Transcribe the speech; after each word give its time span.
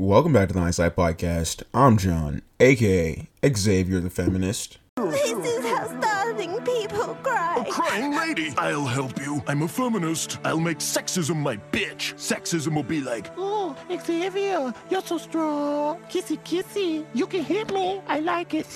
Welcome 0.00 0.32
back 0.32 0.48
to 0.48 0.54
the 0.54 0.60
Hindsight 0.60 0.96
Podcast. 0.96 1.62
I'm 1.74 1.98
John, 1.98 2.40
aka 2.58 3.28
Xavier 3.46 4.00
the 4.00 4.08
Feminist. 4.08 4.78
This 4.96 5.30
is 5.30 5.66
how 5.66 6.00
starving 6.00 6.58
people 6.62 7.14
cry. 7.22 7.66
Crying 7.68 8.16
lady, 8.16 8.54
I'll 8.56 8.86
help 8.86 9.20
you. 9.20 9.42
I'm 9.46 9.60
a 9.60 9.68
feminist. 9.68 10.38
I'll 10.42 10.58
make 10.58 10.78
sexism 10.78 11.36
my 11.36 11.58
bitch. 11.70 12.14
Sexism 12.14 12.74
will 12.74 12.82
be 12.82 13.02
like, 13.02 13.30
Oh, 13.36 13.76
Xavier, 13.90 14.72
you're 14.88 15.02
so 15.02 15.18
strong. 15.18 16.00
Kissy, 16.08 16.38
kissy. 16.44 17.04
You 17.12 17.26
can 17.26 17.44
hit 17.44 17.70
me. 17.70 18.00
I 18.08 18.20
like 18.20 18.54
it. 18.54 18.66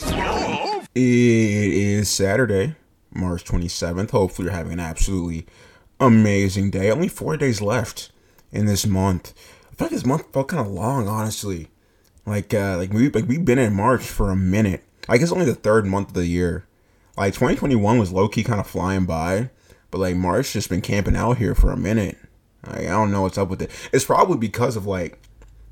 It 0.94 1.00
is 1.00 2.10
Saturday, 2.10 2.76
March 3.14 3.44
27th. 3.44 4.10
Hopefully, 4.10 4.48
you're 4.48 4.54
having 4.54 4.74
an 4.74 4.80
absolutely 4.80 5.46
amazing 5.98 6.70
day. 6.70 6.90
Only 6.90 7.08
four 7.08 7.38
days 7.38 7.62
left 7.62 8.12
in 8.52 8.66
this 8.66 8.86
month. 8.86 9.32
I 9.74 9.76
feel 9.76 9.86
like 9.86 9.92
this 9.92 10.06
month 10.06 10.32
felt 10.32 10.46
kind 10.46 10.64
of 10.64 10.72
long, 10.72 11.08
honestly. 11.08 11.66
Like, 12.24 12.54
uh, 12.54 12.76
like 12.76 12.92
we 12.92 13.10
like 13.10 13.26
we've 13.26 13.44
been 13.44 13.58
in 13.58 13.74
March 13.74 14.04
for 14.04 14.30
a 14.30 14.36
minute. 14.36 14.84
I 15.08 15.18
guess 15.18 15.32
only 15.32 15.46
the 15.46 15.56
third 15.56 15.84
month 15.84 16.08
of 16.08 16.14
the 16.14 16.26
year. 16.26 16.68
Like 17.16 17.34
2021 17.34 17.98
was 17.98 18.12
low 18.12 18.28
key 18.28 18.44
kind 18.44 18.60
of 18.60 18.68
flying 18.68 19.04
by, 19.04 19.50
but 19.90 19.98
like 19.98 20.14
March 20.14 20.52
just 20.52 20.68
been 20.68 20.80
camping 20.80 21.16
out 21.16 21.38
here 21.38 21.56
for 21.56 21.72
a 21.72 21.76
minute. 21.76 22.16
Like, 22.64 22.82
I 22.82 22.90
don't 22.90 23.10
know 23.10 23.22
what's 23.22 23.36
up 23.36 23.48
with 23.48 23.60
it. 23.62 23.70
It's 23.92 24.04
probably 24.04 24.38
because 24.38 24.76
of 24.76 24.86
like 24.86 25.18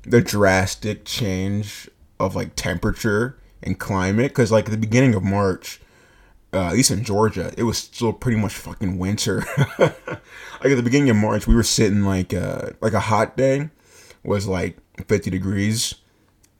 the 0.01 0.19
drastic 0.19 1.05
change 1.05 1.89
of 2.19 2.35
like 2.35 2.57
temperature 2.57 3.39
and 3.61 3.79
climate. 3.79 4.31
Because 4.31 4.51
like 4.51 4.65
at 4.65 4.71
the 4.71 4.77
beginning 4.77 5.15
of 5.15 5.23
March, 5.23 5.79
uh, 6.53 6.67
at 6.67 6.73
least 6.73 6.91
in 6.91 7.05
Georgia, 7.05 7.53
it 7.57 7.63
was 7.63 7.77
still 7.77 8.11
pretty 8.11 8.37
much 8.37 8.53
fucking 8.53 8.97
winter. 8.97 9.45
like 9.79 9.95
at 10.65 10.75
the 10.75 10.83
beginning 10.83 11.09
of 11.09 11.15
March, 11.15 11.47
we 11.47 11.55
were 11.55 11.63
sitting 11.63 12.03
like 12.03 12.33
uh, 12.33 12.71
like 12.81 12.91
a 12.91 12.99
hot 12.99 13.37
day 13.37 13.69
was 14.23 14.47
like 14.47 14.77
50 15.07 15.29
degrees, 15.29 15.95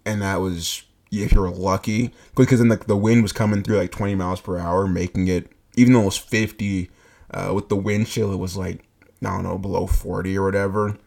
and 0.05 0.22
that 0.22 0.38
was 0.38 0.84
if 1.12 1.31
you 1.31 1.41
were 1.41 1.52
lucky 1.52 2.12
because 2.36 2.59
then 2.59 2.69
like 2.69 2.88
the 2.88 2.97
wind 2.97 3.22
was 3.22 3.31
coming 3.31 3.61
through 3.61 3.78
like 3.78 3.92
20 3.92 4.16
miles 4.16 4.42
per 4.42 4.58
hour, 4.58 4.88
making 4.88 5.28
it 5.28 5.52
even 5.75 5.94
though 5.94 6.02
it 6.02 6.06
was 6.06 6.17
50 6.17 6.89
uh, 7.31 7.52
with 7.53 7.69
the 7.69 7.75
wind 7.75 8.08
chill, 8.08 8.34
it 8.34 8.38
was 8.38 8.58
like 8.58 8.86
I 9.22 9.30
don't 9.30 9.44
know 9.44 9.58
below 9.58 9.88
40 9.88 10.38
or 10.38 10.44
whatever. 10.44 10.97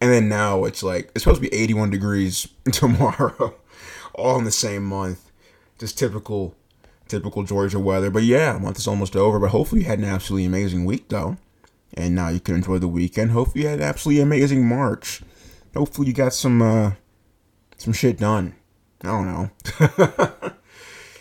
And 0.00 0.12
then 0.12 0.28
now 0.28 0.64
it's 0.64 0.82
like 0.82 1.10
it's 1.14 1.24
supposed 1.24 1.42
to 1.42 1.48
be 1.48 1.54
81 1.54 1.90
degrees 1.90 2.48
tomorrow, 2.72 3.54
all 4.14 4.38
in 4.38 4.44
the 4.44 4.52
same 4.52 4.84
month. 4.84 5.30
Just 5.78 5.98
typical, 5.98 6.54
typical 7.08 7.42
Georgia 7.42 7.80
weather. 7.80 8.10
But 8.10 8.22
yeah, 8.22 8.58
month 8.58 8.78
is 8.78 8.86
almost 8.86 9.16
over. 9.16 9.38
But 9.38 9.50
hopefully 9.50 9.82
you 9.82 9.86
had 9.86 9.98
an 9.98 10.04
absolutely 10.04 10.46
amazing 10.46 10.84
week 10.84 11.08
though, 11.08 11.36
and 11.94 12.14
now 12.14 12.28
you 12.28 12.40
can 12.40 12.56
enjoy 12.56 12.78
the 12.78 12.88
weekend. 12.88 13.32
Hopefully 13.32 13.64
you 13.64 13.70
had 13.70 13.80
an 13.80 13.84
absolutely 13.84 14.22
amazing 14.22 14.66
March. 14.66 15.22
Hopefully 15.74 16.08
you 16.08 16.14
got 16.14 16.32
some 16.32 16.62
uh, 16.62 16.92
some 17.76 17.92
shit 17.92 18.18
done. 18.18 18.54
I 19.02 19.08
don't 19.08 19.26
know. 19.26 19.50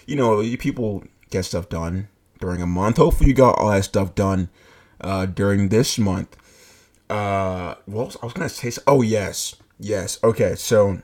you 0.08 0.16
know, 0.16 0.40
you 0.42 0.58
people 0.58 1.04
get 1.30 1.46
stuff 1.46 1.70
done 1.70 2.08
during 2.40 2.62
a 2.62 2.68
month. 2.68 2.98
Hopefully 2.98 3.30
you 3.30 3.36
got 3.36 3.58
all 3.58 3.72
that 3.72 3.84
stuff 3.84 4.16
done 4.16 4.50
uh, 5.02 5.26
during 5.26 5.70
this 5.70 5.98
month. 5.98 6.38
Uh, 7.10 7.76
well, 7.88 8.12
I 8.22 8.26
was 8.26 8.34
gonna 8.34 8.50
say. 8.50 8.72
Oh 8.88 9.02
yes, 9.02 9.56
yes. 9.80 10.20
Okay, 10.24 10.56
so 10.56 11.02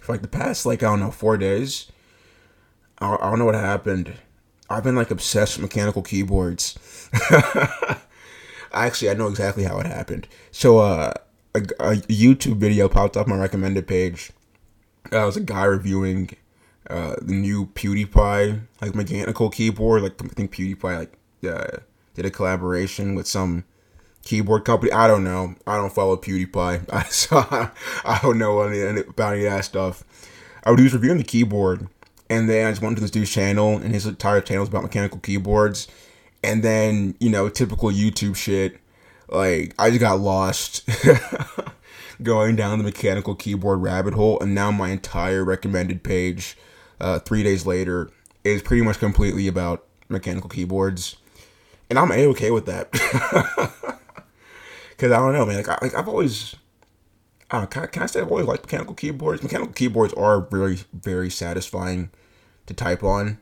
for 0.00 0.12
like 0.12 0.22
the 0.22 0.28
past 0.28 0.66
like 0.66 0.82
I 0.82 0.86
don't 0.86 1.00
know 1.00 1.10
four 1.10 1.36
days, 1.36 1.90
I, 2.98 3.14
I 3.14 3.30
don't 3.30 3.38
know 3.38 3.44
what 3.44 3.54
happened. 3.54 4.14
I've 4.70 4.84
been 4.84 4.96
like 4.96 5.10
obsessed 5.10 5.56
with 5.56 5.62
mechanical 5.62 6.02
keyboards. 6.02 6.78
Actually, 8.72 9.10
I 9.10 9.14
know 9.14 9.28
exactly 9.28 9.64
how 9.64 9.78
it 9.78 9.86
happened. 9.86 10.28
So, 10.50 10.78
uh, 10.78 11.14
a, 11.54 11.58
a 11.58 11.96
YouTube 11.96 12.56
video 12.56 12.88
popped 12.88 13.16
up 13.16 13.26
my 13.26 13.36
recommended 13.36 13.86
page. 13.86 14.30
Uh, 15.12 15.22
it 15.22 15.26
was 15.26 15.36
a 15.36 15.40
guy 15.40 15.64
reviewing 15.64 16.30
uh, 16.90 17.16
the 17.20 17.32
new 17.32 17.66
PewDiePie 17.66 18.60
like 18.80 18.94
mechanical 18.94 19.50
keyboard. 19.50 20.02
Like 20.02 20.22
I 20.22 20.28
think 20.28 20.52
PewDiePie 20.52 20.98
like 20.98 21.18
uh, 21.50 21.78
did 22.14 22.26
a 22.26 22.30
collaboration 22.30 23.14
with 23.14 23.26
some 23.26 23.64
keyboard 24.22 24.64
company. 24.64 24.92
I 24.92 25.06
don't 25.06 25.24
know. 25.24 25.54
I 25.66 25.76
don't 25.76 25.92
follow 25.92 26.16
PewDiePie. 26.16 26.88
I 26.92 27.04
saw. 27.04 27.70
I 28.04 28.18
don't 28.22 28.38
know 28.38 28.62
any, 28.62 29.00
about 29.00 29.34
any 29.34 29.46
of 29.46 29.52
that 29.52 29.64
stuff. 29.64 30.04
I 30.64 30.70
was 30.70 30.92
reviewing 30.92 31.18
the 31.18 31.24
keyboard, 31.24 31.88
and 32.28 32.48
then 32.48 32.66
I 32.66 32.70
just 32.70 32.82
went 32.82 32.96
to 32.96 33.00
this 33.00 33.10
dude's 33.10 33.30
channel, 33.30 33.76
and 33.76 33.94
his 33.94 34.06
entire 34.06 34.40
channel 34.40 34.64
is 34.64 34.68
about 34.68 34.82
mechanical 34.82 35.18
keyboards. 35.20 35.88
And 36.42 36.62
then 36.62 37.16
you 37.20 37.30
know, 37.30 37.48
typical 37.48 37.90
YouTube 37.90 38.36
shit. 38.36 38.78
Like 39.28 39.74
I 39.78 39.90
just 39.90 40.00
got 40.00 40.20
lost 40.20 40.88
going 42.22 42.56
down 42.56 42.78
the 42.78 42.84
mechanical 42.84 43.34
keyboard 43.34 43.82
rabbit 43.82 44.14
hole, 44.14 44.38
and 44.40 44.54
now 44.54 44.70
my 44.70 44.90
entire 44.90 45.44
recommended 45.44 46.02
page, 46.02 46.56
uh, 47.00 47.18
three 47.18 47.42
days 47.42 47.66
later, 47.66 48.10
is 48.44 48.62
pretty 48.62 48.82
much 48.82 48.98
completely 48.98 49.46
about 49.46 49.84
mechanical 50.08 50.48
keyboards, 50.48 51.16
and 51.90 51.98
I'm 51.98 52.10
a 52.10 52.26
okay 52.28 52.50
with 52.50 52.66
that. 52.66 52.90
Cause 54.98 55.12
I 55.12 55.18
don't 55.18 55.32
know, 55.32 55.46
man. 55.46 55.58
Like, 55.58 55.68
I, 55.68 55.78
like 55.80 55.94
I've 55.94 56.08
always, 56.08 56.56
can, 57.50 57.68
I, 57.72 57.86
can 57.86 58.02
I 58.02 58.06
say 58.06 58.20
I've 58.20 58.30
always 58.30 58.46
liked 58.46 58.64
mechanical 58.64 58.94
keyboards? 58.94 59.44
Mechanical 59.44 59.72
keyboards 59.72 60.12
are 60.14 60.40
very, 60.40 60.80
very 60.92 61.30
satisfying 61.30 62.10
to 62.66 62.74
type 62.74 63.04
on, 63.04 63.38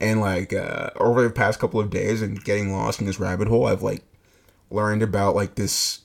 and 0.00 0.20
like 0.22 0.54
uh, 0.54 0.90
over 0.96 1.22
the 1.22 1.30
past 1.30 1.58
couple 1.58 1.80
of 1.80 1.90
days 1.90 2.22
and 2.22 2.42
getting 2.44 2.72
lost 2.72 3.00
in 3.00 3.06
this 3.06 3.20
rabbit 3.20 3.48
hole, 3.48 3.66
I've 3.66 3.82
like 3.82 4.04
learned 4.70 5.02
about 5.02 5.34
like 5.34 5.54
this 5.54 6.00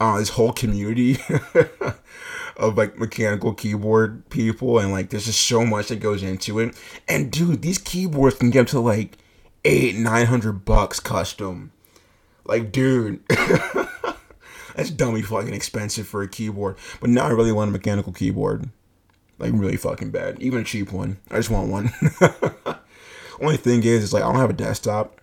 uh, 0.00 0.18
this 0.18 0.30
whole 0.30 0.52
community 0.52 1.18
of 2.56 2.76
like 2.76 2.98
mechanical 2.98 3.52
keyboard 3.52 4.28
people 4.30 4.78
and 4.78 4.92
like 4.92 5.10
there's 5.10 5.26
just 5.26 5.40
so 5.40 5.64
much 5.64 5.88
that 5.88 6.00
goes 6.00 6.22
into 6.22 6.58
it. 6.58 6.76
And 7.08 7.30
dude 7.30 7.62
these 7.62 7.78
keyboards 7.78 8.36
can 8.36 8.50
get 8.50 8.62
up 8.62 8.66
to 8.68 8.80
like 8.80 9.18
eight 9.64 9.96
nine 9.96 10.26
hundred 10.26 10.64
bucks 10.64 11.00
custom. 11.00 11.72
Like 12.44 12.72
dude 12.72 13.22
that's 14.74 14.90
dummy 14.90 15.22
fucking 15.22 15.54
expensive 15.54 16.06
for 16.06 16.22
a 16.22 16.28
keyboard. 16.28 16.76
But 17.00 17.10
now 17.10 17.26
i 17.26 17.30
really 17.30 17.52
want 17.52 17.70
a 17.70 17.72
mechanical 17.72 18.12
keyboard. 18.12 18.68
Like 19.38 19.52
really 19.54 19.76
fucking 19.76 20.10
bad. 20.10 20.40
Even 20.40 20.60
a 20.60 20.64
cheap 20.64 20.90
one. 20.90 21.18
I 21.30 21.36
just 21.36 21.50
want 21.50 21.70
one. 21.70 21.92
Only 23.40 23.56
thing 23.56 23.84
is 23.84 24.02
is 24.02 24.12
like 24.12 24.24
i 24.24 24.26
don't 24.26 24.40
have 24.40 24.50
a 24.50 24.54
desktop 24.54 25.20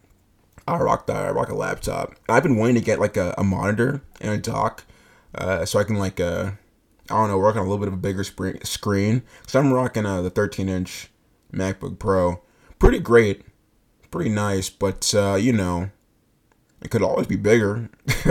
I 0.68 0.78
rock 0.78 1.08
that. 1.08 1.26
I 1.26 1.30
rock 1.30 1.50
a 1.50 1.56
laptop. 1.56 2.16
I've 2.28 2.44
been 2.44 2.58
wanting 2.58 2.76
to 2.76 2.81
get 2.81 3.00
like 3.00 3.18
a, 3.18 3.36
a 3.38 3.44
monitor 3.44 4.02
and 4.20 4.31
a 4.31 4.38
dock, 4.38 4.84
uh, 5.36 5.66
so 5.66 5.80
I 5.80 5.84
can 5.84 5.98
like 5.98 6.20
uh, 6.20 6.52
I 7.09 7.14
don't 7.14 7.30
know, 7.30 7.38
work 7.38 7.56
on 7.56 7.62
a 7.62 7.70
little 7.70 7.78
bit 7.78 7.88
of 7.88 7.94
a 7.94 7.98
bigger 7.98 8.24
screen. 8.24 8.64
Screen. 8.64 9.24
So 9.46 9.59
I'm 9.59 9.72
rocking 9.72 10.06
uh, 10.06 10.22
the 10.24 10.31
13 10.31 10.68
inch 10.68 11.09
MacBook 11.53 12.00
Pro. 12.00 12.42
Pretty 12.80 13.00
great, 13.00 13.44
pretty 14.09 14.31
nice, 14.31 14.70
but 14.70 15.14
uh, 15.14 15.36
you 15.36 15.53
know, 15.53 15.92
it 16.82 16.90
could 16.90 17.03
always 17.03 17.28
be 17.28 17.36
bigger. 17.36 17.90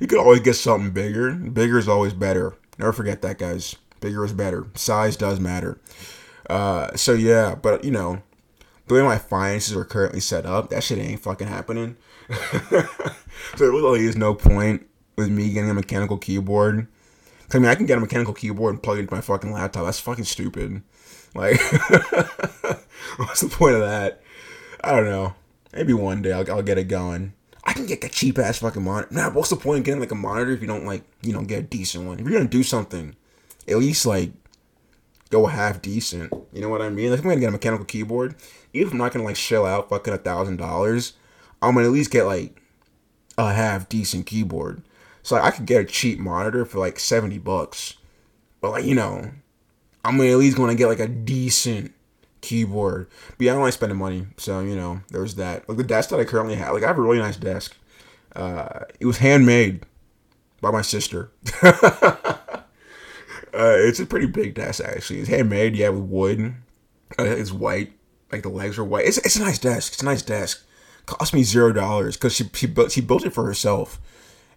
you 0.00 0.06
could 0.06 0.18
always 0.18 0.40
get 0.40 0.54
something 0.54 0.92
bigger. 0.92 1.32
Bigger 1.32 1.78
is 1.78 1.88
always 1.88 2.12
better. 2.12 2.54
Never 2.78 2.92
forget 2.92 3.22
that, 3.22 3.38
guys. 3.38 3.76
Bigger 4.00 4.24
is 4.24 4.32
better. 4.32 4.66
Size 4.74 5.16
does 5.16 5.40
matter. 5.40 5.80
Uh, 6.48 6.94
so 6.96 7.12
yeah, 7.12 7.56
but 7.56 7.84
you 7.84 7.90
know 7.90 8.22
the 8.86 8.94
way 8.94 9.02
my 9.02 9.18
finances 9.18 9.76
are 9.76 9.84
currently 9.84 10.20
set 10.20 10.46
up, 10.46 10.70
that 10.70 10.82
shit 10.82 10.98
ain't 10.98 11.22
fucking 11.22 11.48
happening. 11.48 11.96
so 12.30 12.36
there 13.58 13.70
really 13.70 14.04
is 14.04 14.16
no 14.16 14.34
point 14.34 14.86
with 15.16 15.30
me 15.30 15.52
getting 15.52 15.70
a 15.70 15.74
mechanical 15.74 16.18
keyboard. 16.18 16.86
I 17.52 17.58
mean, 17.58 17.68
I 17.68 17.74
can 17.74 17.86
get 17.86 17.98
a 17.98 18.00
mechanical 18.00 18.34
keyboard 18.34 18.74
and 18.74 18.82
plug 18.82 18.96
it 18.96 19.02
into 19.02 19.14
my 19.14 19.20
fucking 19.20 19.52
laptop. 19.52 19.84
That's 19.84 20.00
fucking 20.00 20.24
stupid. 20.24 20.82
Like, 21.34 21.60
what's 23.16 23.40
the 23.40 23.48
point 23.50 23.74
of 23.74 23.82
that? 23.82 24.22
I 24.82 24.96
don't 24.96 25.04
know. 25.04 25.34
Maybe 25.72 25.92
one 25.92 26.22
day 26.22 26.32
I'll, 26.32 26.50
I'll 26.50 26.62
get 26.62 26.78
it 26.78 26.88
going. 26.88 27.34
I 27.64 27.72
can 27.72 27.86
get 27.86 28.04
a 28.04 28.08
cheap 28.08 28.38
ass 28.38 28.58
fucking 28.58 28.82
monitor. 28.82 29.14
Nah, 29.14 29.30
what's 29.30 29.50
the 29.50 29.56
point 29.56 29.78
of 29.78 29.84
getting 29.84 30.00
like 30.00 30.10
a 30.10 30.16
monitor 30.16 30.50
if 30.50 30.60
you 30.60 30.66
don't 30.66 30.84
like, 30.84 31.04
you 31.22 31.32
know, 31.32 31.42
get 31.42 31.58
a 31.60 31.62
decent 31.62 32.06
one? 32.06 32.18
If 32.18 32.24
you're 32.24 32.36
gonna 32.36 32.48
do 32.48 32.62
something, 32.62 33.14
at 33.68 33.78
least 33.78 34.04
like 34.04 34.32
go 35.30 35.46
half 35.46 35.80
decent. 35.80 36.32
You 36.52 36.60
know 36.60 36.68
what 36.68 36.82
I 36.82 36.90
mean? 36.90 37.10
Like 37.10 37.18
if 37.18 37.24
I'm 37.24 37.30
gonna 37.30 37.40
get 37.40 37.48
a 37.48 37.52
mechanical 37.52 37.86
keyboard, 37.86 38.34
even 38.72 38.88
if 38.88 38.92
I'm 38.92 38.98
not 38.98 39.12
gonna 39.12 39.24
like 39.24 39.36
shell 39.36 39.66
out 39.66 39.88
fucking 39.88 40.12
a 40.12 40.18
thousand 40.18 40.56
dollars, 40.58 41.14
I'm 41.60 41.74
gonna 41.74 41.86
at 41.86 41.92
least 41.92 42.10
get 42.10 42.24
like 42.24 42.60
a 43.38 43.52
half 43.52 43.88
decent 43.88 44.26
keyboard. 44.26 44.82
So 45.22 45.36
like, 45.36 45.44
I 45.44 45.50
could 45.56 45.66
get 45.66 45.80
a 45.80 45.84
cheap 45.84 46.18
monitor 46.18 46.64
for 46.64 46.78
like 46.78 46.98
seventy 46.98 47.38
bucks, 47.38 47.94
but 48.60 48.70
like 48.72 48.84
you 48.84 48.94
know, 48.94 49.30
I'm 50.04 50.16
gonna 50.18 50.30
at 50.30 50.38
least 50.38 50.56
gonna 50.56 50.74
get 50.74 50.88
like 50.88 51.00
a 51.00 51.08
decent 51.08 51.92
keyboard. 52.40 53.08
But 53.38 53.44
yeah, 53.46 53.52
I 53.52 53.54
don't 53.54 53.64
like 53.64 53.72
spending 53.72 53.98
money, 53.98 54.26
so 54.36 54.60
you 54.60 54.76
know, 54.76 55.00
there's 55.10 55.36
that. 55.36 55.68
Like 55.68 55.78
the 55.78 55.84
desk 55.84 56.10
that 56.10 56.20
I 56.20 56.24
currently 56.24 56.56
have, 56.56 56.74
like 56.74 56.82
I 56.82 56.88
have 56.88 56.98
a 56.98 57.02
really 57.02 57.18
nice 57.18 57.36
desk. 57.36 57.76
Uh, 58.36 58.80
it 59.00 59.06
was 59.06 59.18
handmade 59.18 59.84
by 60.60 60.70
my 60.70 60.82
sister. 60.82 61.30
Uh, 63.54 63.76
it's 63.76 64.00
a 64.00 64.06
pretty 64.06 64.26
big 64.26 64.54
desk 64.54 64.82
actually. 64.84 65.20
It's 65.20 65.28
handmade, 65.28 65.76
yeah, 65.76 65.90
with 65.90 66.04
wood. 66.04 66.54
Uh, 67.18 67.24
it's 67.24 67.52
white, 67.52 67.92
like 68.30 68.42
the 68.42 68.48
legs 68.48 68.78
are 68.78 68.84
white. 68.84 69.06
It's, 69.06 69.18
it's 69.18 69.36
a 69.36 69.40
nice 69.42 69.58
desk. 69.58 69.92
It's 69.92 70.02
a 70.02 70.06
nice 70.06 70.22
desk. 70.22 70.64
Cost 71.04 71.34
me 71.34 71.42
zero 71.42 71.72
dollars 71.72 72.16
because 72.16 72.34
she 72.34 72.48
she 72.54 72.66
built 72.66 72.92
she 72.92 73.00
built 73.00 73.26
it 73.26 73.34
for 73.34 73.44
herself, 73.44 74.00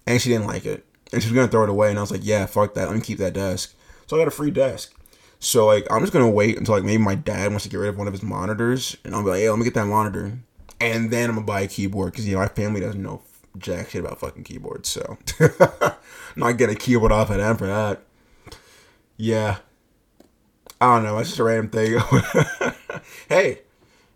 and 0.06 0.22
she 0.22 0.30
didn't 0.30 0.48
like 0.48 0.66
it, 0.66 0.86
and 1.12 1.22
she 1.22 1.30
was 1.30 1.36
gonna 1.36 1.48
throw 1.48 1.64
it 1.64 1.70
away. 1.70 1.90
And 1.90 1.98
I 1.98 2.02
was 2.02 2.12
like, 2.12 2.24
yeah, 2.24 2.46
fuck 2.46 2.76
that. 2.76 2.88
Let 2.88 2.96
me 2.96 3.02
keep 3.02 3.18
that 3.18 3.34
desk. 3.34 3.76
So 4.06 4.16
I 4.16 4.20
got 4.20 4.28
a 4.28 4.32
free 4.32 4.52
desk. 4.52 4.94
So 5.40 5.66
like 5.66 5.88
I'm 5.92 6.02
just 6.02 6.14
gonna 6.14 6.30
wait 6.30 6.58
until 6.58 6.76
like 6.76 6.84
maybe 6.84 7.02
my 7.02 7.16
dad 7.16 7.50
wants 7.50 7.64
to 7.64 7.70
get 7.70 7.78
rid 7.78 7.90
of 7.90 7.98
one 7.98 8.08
of 8.08 8.14
his 8.14 8.24
monitors, 8.24 8.96
and 9.04 9.16
I'll 9.16 9.24
be 9.24 9.32
like, 9.32 9.40
hey, 9.40 9.50
let 9.50 9.58
me 9.58 9.66
get 9.66 9.74
that 9.74 9.88
monitor, 9.88 10.38
and 10.80 11.12
then 11.12 11.30
I'm 11.30 11.36
gonna 11.36 11.48
buy 11.48 11.62
a 11.62 11.68
keyboard 11.68 12.12
because 12.12 12.28
you 12.28 12.36
know 12.36 12.42
my 12.42 12.48
family 12.48 12.80
doesn't 12.80 13.02
know 13.02 13.22
jack 13.58 13.90
shit 13.90 14.02
about 14.02 14.20
fucking 14.20 14.44
keyboards, 14.44 14.88
so 14.88 15.18
not 16.36 16.58
get 16.58 16.70
a 16.70 16.76
keyboard 16.76 17.12
off 17.12 17.30
of 17.32 17.38
them 17.38 17.58
for 17.58 17.68
that. 17.68 18.02
Yeah, 19.18 19.58
I 20.82 20.96
don't 20.96 21.04
know. 21.04 21.18
It's 21.20 21.30
just 21.30 21.40
a 21.40 21.44
random 21.44 21.70
thing. 21.70 22.00
hey, 23.30 23.62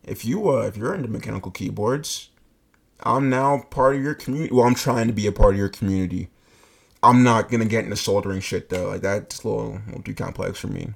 if 0.04 0.26
you 0.26 0.50
uh 0.50 0.62
if 0.64 0.78
you're 0.78 0.94
into 0.94 1.08
mechanical 1.08 1.52
keyboards, 1.52 2.30
I'm 3.02 3.30
now 3.30 3.64
part 3.70 3.96
of 3.96 4.02
your 4.04 4.16
community. 4.16 4.54
Well, 4.54 4.66
I'm 4.66 4.76
trying 4.76 5.08
to 5.08 5.14
be 5.14 5.28
a 5.28 5.32
part 5.32 5.54
of 5.54 5.60
your 5.60 5.70
community. 5.70 6.30
I'm 7.02 7.24
not 7.24 7.50
gonna 7.50 7.66
get 7.66 7.86
into 7.86 7.96
soldering 7.96 8.42
shit 8.42 8.70
though. 8.70 8.90
Like 8.90 9.02
that's 9.02 9.44
a 9.44 9.48
little, 9.48 9.82
little 9.88 10.04
too 10.04 10.14
complex 10.14 10.60
for 10.60 10.68
me. 10.68 10.90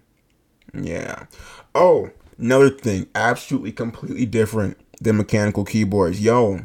Yeah. 0.73 1.25
Oh, 1.73 2.09
another 2.37 2.69
thing, 2.69 3.07
absolutely 3.15 3.71
completely 3.71 4.25
different 4.25 4.77
than 4.99 5.17
mechanical 5.17 5.63
keyboards. 5.63 6.19
Yo, 6.21 6.61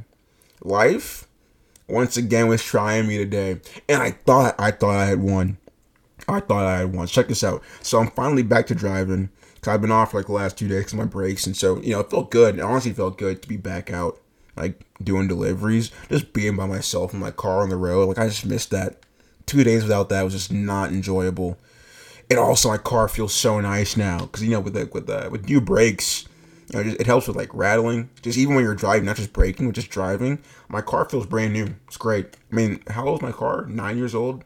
life 0.63 1.27
once 1.89 2.17
again 2.17 2.49
was 2.49 2.65
trying 2.65 3.07
me 3.07 3.17
today, 3.19 3.61
and 3.89 4.03
I 4.03 4.11
thought 4.13 4.57
I 4.59 4.73
thought 4.73 4.97
I 4.97 5.07
had 5.07 5.21
won. 5.21 5.59
I 6.29 6.41
thought 6.41 6.67
I 6.67 6.79
had 6.79 6.95
won. 6.95 7.07
Check 7.07 7.29
this 7.29 7.43
out. 7.43 7.63
So 7.83 7.99
I'm 7.99 8.11
finally 8.11 8.43
back 8.43 8.67
to 8.69 8.75
driving. 8.75 9.31
Cause 9.61 9.75
I've 9.75 9.81
been 9.81 9.91
off 9.91 10.13
for 10.13 10.19
like 10.19 10.27
the 10.27 10.33
last 10.33 10.57
two 10.57 10.69
days 10.69 10.95
my 10.95 11.05
brakes, 11.05 11.45
and 11.45 11.57
so 11.57 11.81
you 11.81 11.93
know 11.93 12.01
it 12.01 12.11
felt 12.11 12.31
good. 12.31 12.57
It 12.57 12.61
honestly 12.61 12.93
felt 12.93 13.19
good 13.19 13.43
to 13.43 13.49
be 13.49 13.57
back 13.57 13.91
out, 13.91 14.21
like 14.57 14.81
doing 15.03 15.27
deliveries, 15.27 15.91
just 16.09 16.33
being 16.33 16.55
by 16.55 16.67
myself 16.67 17.13
in 17.13 17.19
my 17.19 17.33
car 17.33 17.63
on 17.63 17.69
the 17.69 17.77
road. 17.77 18.07
Like 18.07 18.19
I 18.19 18.29
just 18.29 18.47
missed 18.47 18.71
that. 18.71 19.01
Two 19.47 19.65
days 19.65 19.83
without 19.83 20.11
that 20.11 20.23
was 20.23 20.35
just 20.35 20.53
not 20.53 20.91
enjoyable. 20.91 21.59
And 22.31 22.39
also, 22.39 22.69
my 22.69 22.77
car 22.77 23.09
feels 23.09 23.33
so 23.35 23.61
nice 23.61 23.97
now 23.97 24.21
because 24.21 24.45
you 24.45 24.51
know 24.51 24.61
with 24.61 24.75
the, 24.75 24.89
with 24.93 25.07
the, 25.07 25.29
with 25.31 25.49
new 25.49 25.61
brakes, 25.61 26.29
you 26.73 26.85
know, 26.85 26.91
it 26.91 27.07
helps 27.07 27.27
with 27.27 27.37
like 27.37 27.53
rattling. 27.55 28.11
Just 28.23 28.39
even 28.39 28.55
when 28.55 28.63
you're 28.63 28.75
driving, 28.75 29.07
not 29.07 29.17
just 29.17 29.33
braking, 29.33 29.67
but 29.67 29.75
just 29.75 29.91
driving. 29.91 30.39
My 30.69 30.83
car 30.83 31.09
feels 31.09 31.27
brand 31.27 31.53
new. 31.55 31.75
It's 31.87 31.97
great. 31.97 32.37
I 32.53 32.55
mean, 32.55 32.81
how 32.89 33.07
old 33.07 33.21
is 33.21 33.23
my 33.23 33.33
car? 33.33 33.65
Nine 33.67 33.97
years 33.97 34.15
old. 34.15 34.45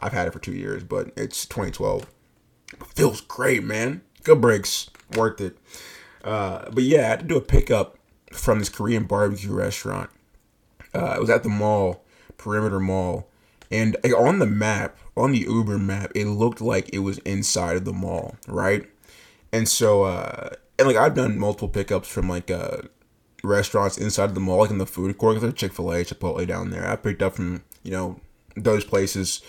I've 0.00 0.12
had 0.12 0.26
it 0.26 0.32
for 0.32 0.38
two 0.38 0.54
years, 0.54 0.84
but 0.84 1.12
it's 1.16 1.46
2012. 1.46 2.06
It 2.72 2.86
feels 2.94 3.20
great, 3.20 3.62
man. 3.62 4.02
Good 4.24 4.40
brakes, 4.40 4.90
worth 5.16 5.40
it. 5.40 5.58
Uh, 6.24 6.70
but 6.70 6.84
yeah, 6.84 7.00
I 7.00 7.08
had 7.08 7.20
to 7.20 7.26
do 7.26 7.36
a 7.36 7.42
pickup 7.42 7.98
from 8.32 8.58
this 8.58 8.68
Korean 8.68 9.04
barbecue 9.04 9.52
restaurant. 9.52 10.10
Uh, 10.94 11.14
it 11.16 11.20
was 11.20 11.30
at 11.30 11.42
the 11.42 11.48
mall, 11.48 12.04
Perimeter 12.36 12.80
Mall, 12.80 13.28
and 13.70 13.96
on 14.16 14.38
the 14.38 14.46
map, 14.46 14.98
on 15.16 15.32
the 15.32 15.40
Uber 15.40 15.78
map, 15.78 16.12
it 16.14 16.26
looked 16.26 16.60
like 16.60 16.90
it 16.92 17.00
was 17.00 17.18
inside 17.18 17.76
of 17.76 17.84
the 17.84 17.92
mall, 17.92 18.36
right? 18.46 18.88
And 19.52 19.68
so, 19.68 20.04
uh, 20.04 20.50
and 20.78 20.86
like 20.86 20.96
I've 20.96 21.14
done 21.14 21.38
multiple 21.38 21.68
pickups 21.68 22.08
from 22.08 22.28
like 22.28 22.50
uh, 22.50 22.82
restaurants 23.42 23.98
inside 23.98 24.24
of 24.24 24.34
the 24.34 24.40
mall, 24.40 24.58
like 24.58 24.70
in 24.70 24.78
the 24.78 24.86
food 24.86 25.16
court, 25.18 25.42
like 25.42 25.56
Chick 25.56 25.72
Fil 25.72 25.92
A, 25.92 26.04
Chipotle 26.04 26.46
down 26.46 26.70
there. 26.70 26.88
I 26.88 26.96
picked 26.96 27.22
up 27.22 27.34
from 27.34 27.62
you 27.82 27.90
know 27.90 28.20
those 28.56 28.84
places, 28.84 29.42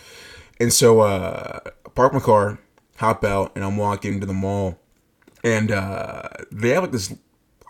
and 0.60 0.72
so 0.72 1.02
uh, 1.02 1.60
park 1.96 2.14
my 2.14 2.20
car, 2.20 2.60
hop 2.98 3.24
out, 3.24 3.52
and 3.56 3.64
I'm 3.64 3.78
walking 3.78 4.20
to 4.20 4.26
the 4.26 4.34
mall, 4.34 4.80
and 5.44 5.72
uh, 5.72 6.30
they 6.52 6.70
have 6.70 6.84
like 6.84 6.92
this, 6.92 7.14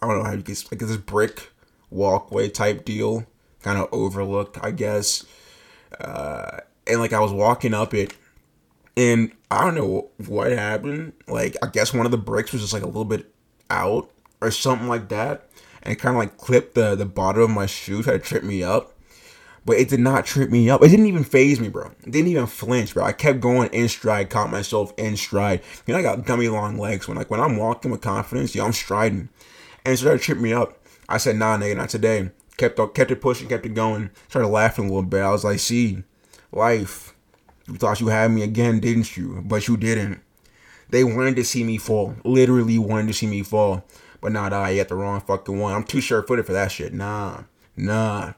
I 0.02 0.08
don't 0.08 0.20
know 0.20 0.24
how 0.26 0.34
you 0.34 0.42
guess, 0.42 0.72
like 0.72 0.80
this 0.80 0.98
brick 0.98 1.50
walkway 1.90 2.50
type 2.50 2.86
deal, 2.86 3.26
kind 3.62 3.78
of 3.78 3.88
overlook, 3.92 4.58
I 4.62 4.72
guess. 4.72 5.26
Uh, 6.00 6.60
and 6.88 7.00
like 7.00 7.14
I 7.14 7.20
was 7.20 7.32
walking 7.32 7.74
up 7.74 7.94
it, 7.94 8.14
and 8.98 9.32
I 9.50 9.64
don't 9.64 9.76
know 9.76 10.10
what 10.28 10.52
happened. 10.52 11.14
Like 11.28 11.56
I 11.64 11.68
guess 11.68 11.94
one 11.94 12.06
of 12.06 12.12
the 12.12 12.18
bricks 12.18 12.52
was 12.52 12.62
just 12.62 12.74
like 12.74 12.84
a 12.84 12.88
little 12.88 13.06
bit 13.06 13.32
out 13.70 14.10
or 14.42 14.52
something 14.52 14.88
like 14.88 15.10
that, 15.10 15.50
and 15.84 15.98
kind 15.98 16.16
of 16.16 16.20
like 16.20 16.38
clipped 16.38 16.76
the 16.76 16.96
the 16.96 17.06
bottom 17.06 17.44
of 17.44 17.50
my 17.50 17.66
shoe, 17.66 18.04
tried 18.04 18.14
to 18.14 18.20
trip 18.20 18.44
me 18.44 18.64
up. 18.64 18.94
But 19.66 19.78
it 19.78 19.90
did 19.90 20.02
not 20.02 20.26
trip 20.26 20.50
me 20.50 20.70
up. 20.70 20.84
It 20.84 20.90
didn't 20.90 21.06
even 21.06 21.24
phase 21.24 21.60
me, 21.60 21.70
bro. 21.70 21.92
It 22.06 22.12
didn't 22.12 22.28
even 22.28 22.48
flinch, 22.48 22.94
bro. 22.94 23.06
I 23.06 23.14
kept 23.14 23.40
going 23.40 23.70
in 23.70 23.88
stride, 23.88 24.30
caught 24.30 24.52
myself 24.52 24.94
in 24.98 25.16
stride. 25.16 25.62
You 25.86 25.94
know, 25.94 26.00
I 26.00 26.04
got 26.04 26.26
dummy 26.26 26.50
long 26.50 26.78
legs. 26.78 27.08
When 27.08 27.18
like 27.18 27.32
when 27.32 27.40
I'm 27.40 27.58
walking 27.58 27.92
with 27.92 28.02
confidence, 28.02 28.54
yo, 28.54 28.66
I'm 28.66 28.74
striding. 28.74 29.30
And 29.86 29.94
it 29.94 29.98
started 29.98 30.20
to 30.20 30.26
trip 30.26 30.38
me 30.38 30.54
up. 30.54 30.80
I 31.08 31.18
said, 31.18 31.38
nah, 31.38 31.58
nigga, 31.58 31.78
not 31.78 31.90
today. 31.90 32.32
Kept 32.58 32.78
kept 32.94 33.12
it 33.12 33.22
pushing, 33.22 33.48
kept 33.48 33.66
it 33.66 33.74
going. 33.74 34.10
Started 34.28 34.50
laughing 34.50 34.86
a 34.86 34.88
little 34.88 35.04
bit. 35.04 35.22
I 35.22 35.32
was 35.32 35.44
like, 35.44 35.60
see, 35.60 36.04
life. 36.52 37.14
You 37.68 37.76
thought 37.76 38.02
you 38.02 38.08
had 38.08 38.32
me 38.32 38.44
again, 38.44 38.80
didn't 38.80 39.16
you? 39.16 39.42
But 39.46 39.68
you 39.68 39.78
didn't. 39.78 40.22
They 40.90 41.04
wanted 41.04 41.38
to 41.38 41.46
see 41.46 41.64
me 41.64 41.78
fall. 41.78 42.16
Literally 42.24 42.78
wanted 42.78 43.08
to 43.08 43.14
see 43.14 43.28
me 43.28 43.42
fall. 43.42 43.86
But 44.22 44.34
not 44.34 44.54
I 44.54 44.78
at 44.78 44.90
the 44.90 44.96
wrong 44.96 45.22
fucking 45.22 45.58
one. 45.58 45.74
I'm 45.74 45.84
too 45.84 46.02
sure 46.02 46.22
footed 46.24 46.46
for 46.46 46.54
that 46.54 46.72
shit. 46.72 46.94
Nah. 46.94 47.44
Nah. 47.76 48.34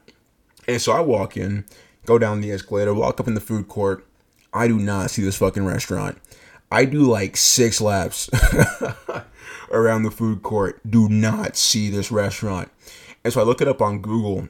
And 0.66 0.80
so 0.80 0.92
I 0.92 1.00
walk 1.00 1.36
in, 1.36 1.64
go 2.04 2.18
down 2.18 2.40
the 2.40 2.52
escalator, 2.52 2.94
walk 2.94 3.20
up 3.20 3.28
in 3.28 3.34
the 3.34 3.40
food 3.40 3.68
court. 3.68 4.06
I 4.52 4.68
do 4.68 4.78
not 4.78 5.10
see 5.10 5.22
this 5.22 5.36
fucking 5.36 5.64
restaurant. 5.64 6.18
I 6.70 6.84
do 6.84 7.02
like 7.02 7.36
six 7.36 7.80
laps 7.80 8.28
around 9.70 10.02
the 10.02 10.10
food 10.10 10.42
court. 10.42 10.80
Do 10.88 11.08
not 11.08 11.56
see 11.56 11.90
this 11.90 12.10
restaurant. 12.10 12.70
And 13.22 13.32
so 13.32 13.40
I 13.40 13.44
look 13.44 13.60
it 13.60 13.68
up 13.68 13.80
on 13.80 14.00
Google 14.00 14.48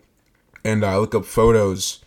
and 0.64 0.84
I 0.84 0.96
look 0.96 1.14
up 1.14 1.24
photos 1.24 2.02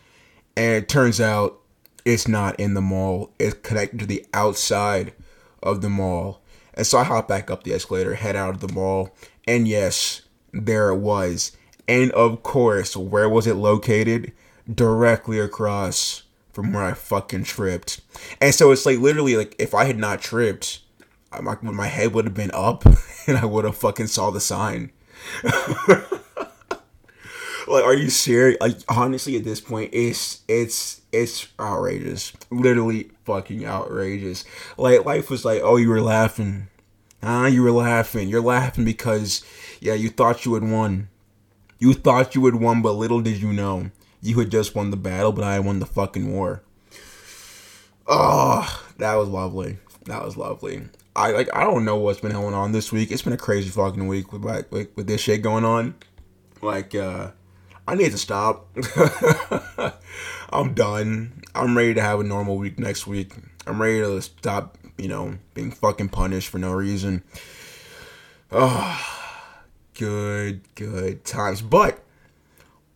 and 0.58 0.76
it 0.76 0.90
turns 0.90 1.22
out 1.22 1.60
it's 2.06 2.28
not 2.28 2.60
in 2.60 2.74
the 2.74 2.82
mall. 2.82 3.32
It's 3.40 3.56
connected 3.56 4.00
to 4.00 4.06
the 4.06 4.26
outside 4.34 5.14
of 5.62 5.82
the 5.82 5.90
mall. 5.90 6.42
And 6.74 6.88
so 6.88 6.98
I 6.98 7.04
hop 7.04 7.28
back 7.28 7.52
up 7.52 7.64
the 7.64 7.74
escalator, 7.74 8.16
head 8.16 8.36
out 8.36 8.56
of 8.56 8.62
the 8.62 8.74
mall, 8.74 9.16
and 9.48 9.68
yes, 9.68 10.22
there 10.54 10.90
it 10.90 10.98
was. 10.98 11.56
And 11.90 12.12
of 12.12 12.44
course, 12.44 12.96
where 12.96 13.28
was 13.28 13.48
it 13.48 13.56
located? 13.56 14.32
Directly 14.72 15.40
across 15.40 16.22
from 16.54 16.72
where 16.72 16.84
I 16.84 16.94
fucking 16.94 17.46
tripped. 17.46 18.00
And 18.40 18.54
so 18.54 18.72
it's 18.72 18.86
like 18.86 19.00
literally 19.00 19.36
like 19.36 19.56
if 19.58 19.74
I 19.74 19.86
had 19.86 19.98
not 19.98 20.22
tripped, 20.22 20.82
my, 21.42 21.58
my 21.64 21.88
head 21.88 22.14
would 22.14 22.26
have 22.26 22.36
been 22.36 22.52
up 22.54 22.86
and 23.28 23.40
I 23.40 23.46
would 23.46 23.66
have 23.66 23.76
fucking 23.76 24.06
saw 24.06 24.30
the 24.30 24.40
sign. 24.40 24.92
like 27.68 27.84
are 27.84 27.96
you 27.96 28.12
serious? 28.12 28.62
Like 28.62 28.78
honestly 28.88 29.36
at 29.38 29.44
this 29.44 29.60
point 29.60 29.90
it's 29.92 30.42
it's 30.48 31.02
it's 31.12 31.48
outrageous. 31.60 32.34
Literally 32.52 33.10
fucking 33.26 33.66
outrageous. 33.66 34.46
Like 34.78 35.06
life 35.06 35.32
was 35.32 35.44
like 35.44 35.64
oh 35.64 35.78
you 35.78 35.90
were 35.90 36.02
laughing. 36.02 36.68
Ah 37.24 37.48
you 37.48 37.64
were 37.64 37.72
laughing. 37.72 38.30
You're 38.30 38.42
laughing 38.42 38.86
because 38.86 39.44
yeah 39.80 39.96
you 39.96 40.10
thought 40.10 40.46
you 40.46 40.54
had 40.54 40.70
won 40.70 41.10
you 41.80 41.94
thought 41.94 42.36
you 42.36 42.46
had 42.46 42.56
won 42.56 42.82
but 42.82 42.94
little 42.94 43.22
did 43.22 43.42
you 43.42 43.52
know 43.52 43.90
you 44.22 44.38
had 44.40 44.52
just 44.52 44.76
won 44.76 44.92
the 44.92 44.98
battle 44.98 45.32
but 45.32 45.44
i 45.44 45.60
won 45.60 45.80
the 45.80 45.86
fucking 45.86 46.32
war 46.32 46.62
oh 48.08 48.86
that 48.98 49.16
was 49.16 49.28
lovely 49.28 49.78
that 50.06 50.24
was 50.24 50.38
lovely 50.38 50.84
i 51.16 51.32
like 51.32 51.50
i 51.54 51.64
don't 51.64 51.86
know 51.86 51.96
what's 51.96 52.20
been 52.20 52.32
going 52.32 52.54
on 52.54 52.72
this 52.72 52.92
week 52.92 53.12
it's 53.12 53.22
been 53.22 53.34
a 53.34 53.38
crazy 53.38 53.70
fucking 53.70 54.08
week 54.08 54.32
with 54.32 54.44
like 54.44 54.72
with, 54.72 54.90
with 54.96 55.08
this 55.08 55.22
shit 55.22 55.42
going 55.42 55.66
on 55.66 55.96
like 56.62 56.94
uh 56.94 57.32
I 57.90 57.96
need 57.96 58.12
to 58.12 58.20
stop. 58.20 58.68
I'm 60.52 60.76
done. 60.76 61.42
I'm 61.56 61.76
ready 61.76 61.96
to 61.96 62.02
have 62.04 62.20
a 62.20 62.24
normal 62.24 62.56
week 62.56 62.78
next 62.78 63.08
week. 63.08 63.34
I'm 63.66 63.82
ready 63.82 64.02
to 64.02 64.22
stop, 64.22 64.78
you 64.96 65.08
know, 65.08 65.40
being 65.56 65.72
fucking 65.72 66.10
punished 66.10 66.50
for 66.50 66.60
no 66.60 66.72
reason. 66.72 67.24
Oh, 68.52 69.19
good, 70.00 70.62
good 70.76 71.26
times. 71.26 71.62
But 71.62 72.00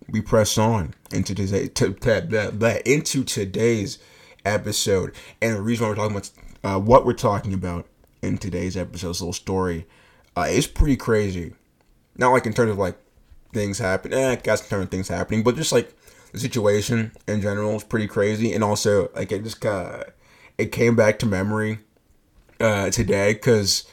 we 0.10 0.22
press 0.22 0.58
on 0.58 0.94
into 1.12 1.36
today, 1.36 1.68
to, 1.68 1.94
to, 1.94 2.82
into 2.86 3.24
today's 3.26 4.00
episode, 4.46 5.14
and 5.42 5.58
the 5.58 5.62
reason 5.62 5.86
why 5.86 5.90
we're 5.90 5.96
talking 5.96 6.16
about 6.16 6.32
uh, 6.64 6.80
what 6.80 7.06
we're 7.06 7.14
talking 7.14 7.54
about 7.54 7.88
in 8.22 8.38
today's 8.38 8.78
episode, 8.78 9.10
this 9.10 9.22
little 9.22 9.34
story, 9.34 9.86
uh, 10.38 10.48
is 10.50 10.66
pretty 10.66 10.96
crazy. 10.96 11.54
Not 12.16 12.32
like 12.32 12.46
in 12.46 12.54
terms 12.54 12.72
of 12.72 12.78
like 12.78 12.98
things 13.52 13.80
happen. 13.80 14.14
Eh, 14.14 14.36
got 14.38 14.60
some 14.60 14.68
different 14.70 14.92
things 14.92 15.10
happening, 15.10 15.44
but 15.44 15.58
just 15.58 15.74
like 15.74 15.94
the 16.32 16.40
situation 16.40 17.12
in 17.28 17.42
general 17.42 17.76
is 17.76 17.84
pretty 17.84 18.08
crazy. 18.08 18.54
And 18.54 18.64
also, 18.64 19.10
like 19.14 19.32
it 19.34 19.44
just 19.44 19.66
uh, 19.66 20.06
it 20.58 20.72
came 20.72 20.96
back 20.96 21.20
to 21.20 21.26
memory 21.26 21.80
uh, 22.62 22.92
today 22.92 23.34
because 23.34 23.86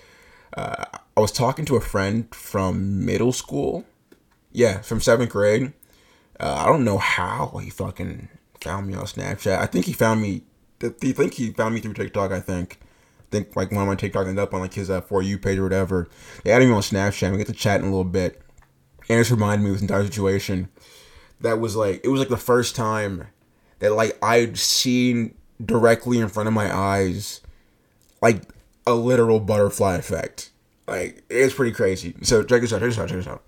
uh, 0.56 0.84
I 1.20 1.22
was 1.22 1.32
talking 1.32 1.64
to 1.66 1.76
a 1.76 1.80
friend 1.80 2.32
from 2.34 3.04
middle 3.04 3.32
school. 3.32 3.84
Yeah, 4.52 4.80
from 4.80 5.00
seventh 5.00 5.30
grade. 5.30 5.72
Uh, 6.38 6.62
I 6.64 6.66
don't 6.66 6.84
know 6.84 6.98
how 6.98 7.58
he 7.62 7.70
fucking 7.70 8.28
found 8.60 8.86
me 8.86 8.94
on 8.94 9.04
Snapchat. 9.04 9.58
I 9.58 9.66
think 9.66 9.84
he 9.84 9.92
found 9.92 10.22
me. 10.22 10.42
I 10.82 10.88
think 10.88 11.34
he 11.34 11.52
found 11.52 11.74
me 11.74 11.80
through 11.80 11.94
TikTok. 11.94 12.32
I 12.32 12.40
think. 12.40 12.78
I 13.20 13.30
think 13.30 13.54
like 13.54 13.70
one 13.70 13.82
of 13.82 13.88
my 13.88 13.94
TikTok 13.94 14.26
ended 14.26 14.42
up 14.42 14.54
on 14.54 14.60
like 14.60 14.74
his 14.74 14.90
uh, 14.90 15.02
for 15.02 15.22
you 15.22 15.38
page 15.38 15.58
or 15.58 15.62
whatever. 15.62 16.08
They 16.42 16.50
added 16.50 16.68
me 16.68 16.74
on 16.74 16.80
Snapchat. 16.80 17.30
We 17.30 17.38
get 17.38 17.46
to 17.46 17.52
chat 17.52 17.80
in 17.80 17.86
a 17.86 17.90
little 17.90 18.04
bit 18.04 18.42
and 19.10 19.18
it's 19.18 19.30
reminded 19.30 19.64
me 19.64 19.70
of 19.70 19.74
this 19.74 19.82
entire 19.82 20.04
situation 20.04 20.68
that 21.40 21.58
was 21.58 21.74
like 21.74 22.00
it 22.04 22.08
was 22.08 22.20
like 22.20 22.28
the 22.28 22.36
first 22.36 22.76
time 22.76 23.26
that 23.80 23.92
like 23.92 24.16
I'd 24.22 24.56
seen 24.56 25.34
directly 25.62 26.18
in 26.18 26.28
front 26.28 26.46
of 26.46 26.52
my 26.52 26.74
eyes 26.74 27.40
like 28.22 28.42
a 28.86 28.94
literal 28.94 29.40
butterfly 29.40 29.96
effect. 29.96 30.52
Like 30.90 31.22
it's 31.30 31.54
pretty 31.54 31.72
crazy. 31.72 32.14
So 32.22 32.42
check 32.42 32.60
this 32.60 32.72
out. 32.72 32.80
Check 32.80 32.90
this 32.90 32.98
out. 32.98 33.08
Check 33.08 33.18
this 33.18 33.26
out. 33.28 33.44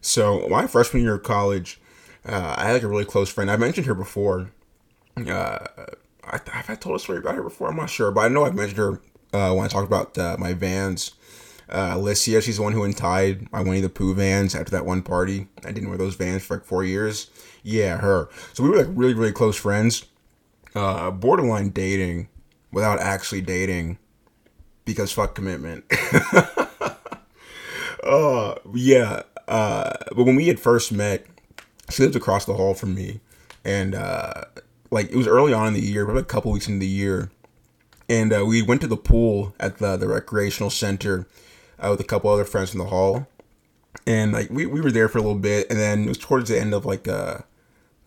So 0.00 0.46
my 0.48 0.66
freshman 0.66 1.02
year 1.02 1.14
of 1.14 1.24
college, 1.24 1.80
uh, 2.24 2.54
I 2.56 2.66
had 2.66 2.74
like 2.74 2.82
a 2.82 2.88
really 2.88 3.04
close 3.04 3.28
friend. 3.28 3.50
I 3.50 3.56
mentioned 3.56 3.86
her 3.86 3.94
before. 3.94 4.50
Uh, 5.16 5.66
I, 6.24 6.40
have 6.52 6.70
I 6.70 6.74
told 6.76 6.96
a 6.96 6.98
story 6.98 7.18
about 7.18 7.34
her 7.34 7.42
before? 7.42 7.68
I'm 7.68 7.76
not 7.76 7.90
sure, 7.90 8.10
but 8.10 8.20
I 8.20 8.28
know 8.28 8.44
I've 8.44 8.54
mentioned 8.54 8.78
her 8.78 9.00
uh, 9.32 9.52
when 9.54 9.64
I 9.64 9.68
talked 9.68 9.88
about 9.88 10.16
uh, 10.16 10.36
my 10.38 10.52
Vans. 10.54 11.12
Uh, 11.68 11.92
Alicia, 11.94 12.42
she's 12.42 12.58
the 12.58 12.62
one 12.62 12.72
who 12.72 12.84
untied 12.84 13.50
my 13.50 13.62
Winnie 13.62 13.80
the 13.80 13.88
Pooh 13.88 14.14
Vans 14.14 14.54
after 14.54 14.70
that 14.70 14.86
one 14.86 15.02
party. 15.02 15.48
I 15.64 15.72
didn't 15.72 15.88
wear 15.88 15.98
those 15.98 16.14
Vans 16.14 16.44
for 16.44 16.56
like 16.56 16.64
four 16.64 16.84
years. 16.84 17.30
Yeah, 17.62 17.98
her. 17.98 18.28
So 18.52 18.62
we 18.62 18.68
were 18.68 18.76
like 18.76 18.88
really, 18.90 19.14
really 19.14 19.32
close 19.32 19.56
friends. 19.56 20.04
Uh, 20.74 21.10
borderline 21.10 21.70
dating 21.70 22.28
without 22.72 23.00
actually 23.00 23.40
dating 23.40 23.98
because 24.84 25.10
fuck 25.12 25.34
commitment. 25.34 25.84
uh, 28.04 28.54
yeah. 28.74 29.22
Uh, 29.48 29.92
but 30.14 30.24
when 30.24 30.36
we 30.36 30.46
had 30.46 30.60
first 30.60 30.92
met, 30.92 31.26
she 31.90 32.02
lived 32.02 32.16
across 32.16 32.44
the 32.44 32.54
hall 32.54 32.74
from 32.74 32.94
me, 32.94 33.20
and 33.64 33.94
uh, 33.94 34.44
like 34.90 35.10
it 35.10 35.16
was 35.16 35.26
early 35.26 35.52
on 35.52 35.68
in 35.68 35.74
the 35.74 35.80
year, 35.80 36.04
probably 36.04 36.22
a 36.22 36.26
couple 36.26 36.52
weeks 36.52 36.68
into 36.68 36.80
the 36.80 36.86
year, 36.86 37.30
and 38.08 38.32
uh, 38.32 38.44
we 38.46 38.62
went 38.62 38.80
to 38.80 38.86
the 38.86 38.96
pool 38.96 39.54
at 39.60 39.78
the 39.78 39.96
the 39.96 40.08
recreational 40.08 40.70
center 40.70 41.26
uh, 41.78 41.88
with 41.90 42.00
a 42.00 42.04
couple 42.04 42.30
other 42.30 42.44
friends 42.44 42.70
from 42.70 42.78
the 42.78 42.86
hall, 42.86 43.26
and 44.06 44.32
like 44.32 44.50
we, 44.50 44.66
we 44.66 44.80
were 44.80 44.92
there 44.92 45.08
for 45.08 45.18
a 45.18 45.22
little 45.22 45.38
bit, 45.38 45.68
and 45.70 45.78
then 45.78 46.04
it 46.04 46.08
was 46.08 46.18
towards 46.18 46.48
the 46.48 46.58
end 46.58 46.72
of 46.72 46.86
like 46.86 47.06
uh 47.08 47.38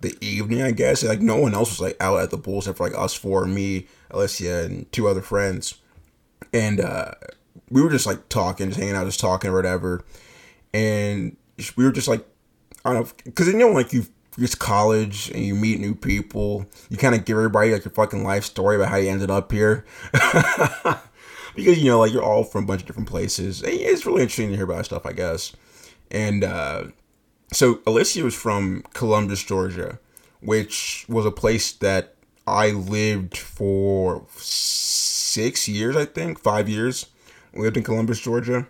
the 0.01 0.15
evening, 0.21 0.61
I 0.61 0.71
guess. 0.71 1.03
Like 1.03 1.21
no 1.21 1.37
one 1.37 1.53
else 1.53 1.71
was 1.71 1.81
like 1.81 1.97
out 1.99 2.19
at 2.19 2.29
the 2.31 2.37
pool 2.37 2.59
except 2.59 2.77
for 2.77 2.89
like 2.89 2.97
us 2.97 3.13
four, 3.13 3.45
me, 3.45 3.87
Alicia, 4.11 4.63
and 4.65 4.91
two 4.91 5.07
other 5.07 5.21
friends, 5.21 5.75
and 6.53 6.79
uh 6.79 7.11
we 7.69 7.81
were 7.81 7.89
just 7.89 8.05
like 8.05 8.29
talking, 8.29 8.67
just 8.67 8.79
hanging 8.79 8.95
out, 8.95 9.05
just 9.05 9.19
talking 9.19 9.51
or 9.51 9.53
whatever, 9.53 10.03
and 10.73 11.35
we 11.75 11.83
were 11.85 11.91
just 11.91 12.07
like 12.07 12.25
I 12.85 12.93
don't 12.93 13.03
know, 13.03 13.11
because 13.25 13.47
you 13.47 13.57
know 13.57 13.69
like 13.69 13.93
you 13.93 14.05
it's 14.37 14.55
college 14.55 15.31
and 15.31 15.43
you 15.43 15.55
meet 15.55 15.79
new 15.79 15.95
people. 15.95 16.65
You 16.89 16.97
kind 16.97 17.15
of 17.15 17.25
give 17.25 17.37
everybody 17.37 17.71
like 17.71 17.83
your 17.83 17.91
fucking 17.91 18.23
life 18.23 18.43
story 18.43 18.75
about 18.75 18.89
how 18.89 18.97
you 18.97 19.09
ended 19.09 19.31
up 19.31 19.51
here. 19.51 19.83
because, 21.55 21.79
you 21.79 21.85
know, 21.85 21.99
like 21.99 22.13
you're 22.13 22.23
all 22.23 22.43
from 22.43 22.65
a 22.65 22.67
bunch 22.67 22.81
of 22.81 22.87
different 22.87 23.09
places. 23.09 23.63
And 23.63 23.73
it's 23.73 24.05
really 24.05 24.21
interesting 24.21 24.49
to 24.49 24.55
hear 24.55 24.65
about 24.65 24.85
stuff, 24.85 25.05
I 25.05 25.13
guess. 25.13 25.55
And 26.11 26.43
uh, 26.43 26.85
so 27.51 27.79
Alicia 27.87 28.23
was 28.23 28.35
from 28.35 28.83
Columbus, 28.93 29.43
Georgia, 29.43 29.99
which 30.39 31.05
was 31.09 31.25
a 31.25 31.31
place 31.31 31.71
that 31.73 32.13
I 32.45 32.69
lived 32.69 33.37
for 33.37 34.25
six 34.35 35.67
years, 35.67 35.97
I 35.97 36.05
think, 36.05 36.39
five 36.39 36.69
years. 36.69 37.07
Lived 37.57 37.77
in 37.77 37.83
Columbus, 37.83 38.19
Georgia, 38.19 38.67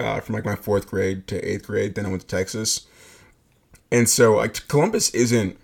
uh, 0.00 0.20
from 0.20 0.34
like 0.34 0.44
my 0.44 0.56
fourth 0.56 0.88
grade 0.88 1.26
to 1.28 1.40
eighth 1.46 1.66
grade. 1.66 1.94
Then 1.94 2.06
I 2.06 2.08
went 2.08 2.22
to 2.22 2.26
Texas 2.26 2.86
and 3.90 4.08
so 4.08 4.36
like 4.36 4.66
Columbus 4.68 5.10
isn't 5.10 5.58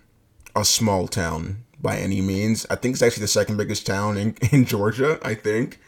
a 0.55 0.63
small 0.63 1.07
town 1.07 1.63
by 1.79 1.97
any 1.97 2.21
means. 2.21 2.65
I 2.69 2.75
think 2.75 2.93
it's 2.93 3.01
actually 3.01 3.21
the 3.21 3.27
second 3.27 3.57
biggest 3.57 3.85
town 3.85 4.17
in, 4.17 4.35
in 4.51 4.65
Georgia, 4.65 5.19
I 5.21 5.33
think. 5.33 5.79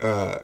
Uh, 0.00 0.38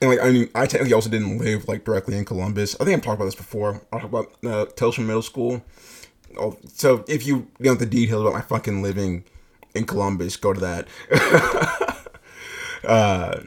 and 0.00 0.10
like 0.10 0.20
I 0.20 0.30
mean, 0.30 0.48
I 0.54 0.66
technically 0.66 0.92
also 0.92 1.10
didn't 1.10 1.38
live 1.38 1.68
like 1.68 1.84
directly 1.84 2.16
in 2.16 2.24
Columbus. 2.24 2.76
I 2.80 2.84
think 2.84 2.96
I've 2.96 3.02
talked 3.02 3.16
about 3.16 3.26
this 3.26 3.34
before. 3.34 3.82
I 3.92 3.98
talked 3.98 4.04
about 4.04 4.26
uh, 4.44 4.66
Telstra 4.72 5.04
Middle 5.04 5.22
School. 5.22 5.62
Oh, 6.38 6.58
so 6.72 7.04
if 7.06 7.26
you 7.26 7.48
know 7.60 7.74
the 7.74 7.86
details 7.86 8.22
about 8.22 8.34
my 8.34 8.40
fucking 8.40 8.82
living 8.82 9.24
in 9.74 9.86
Columbus, 9.86 10.36
go 10.36 10.52
to 10.52 10.60
that. 10.60 10.88
uh, 12.84 13.40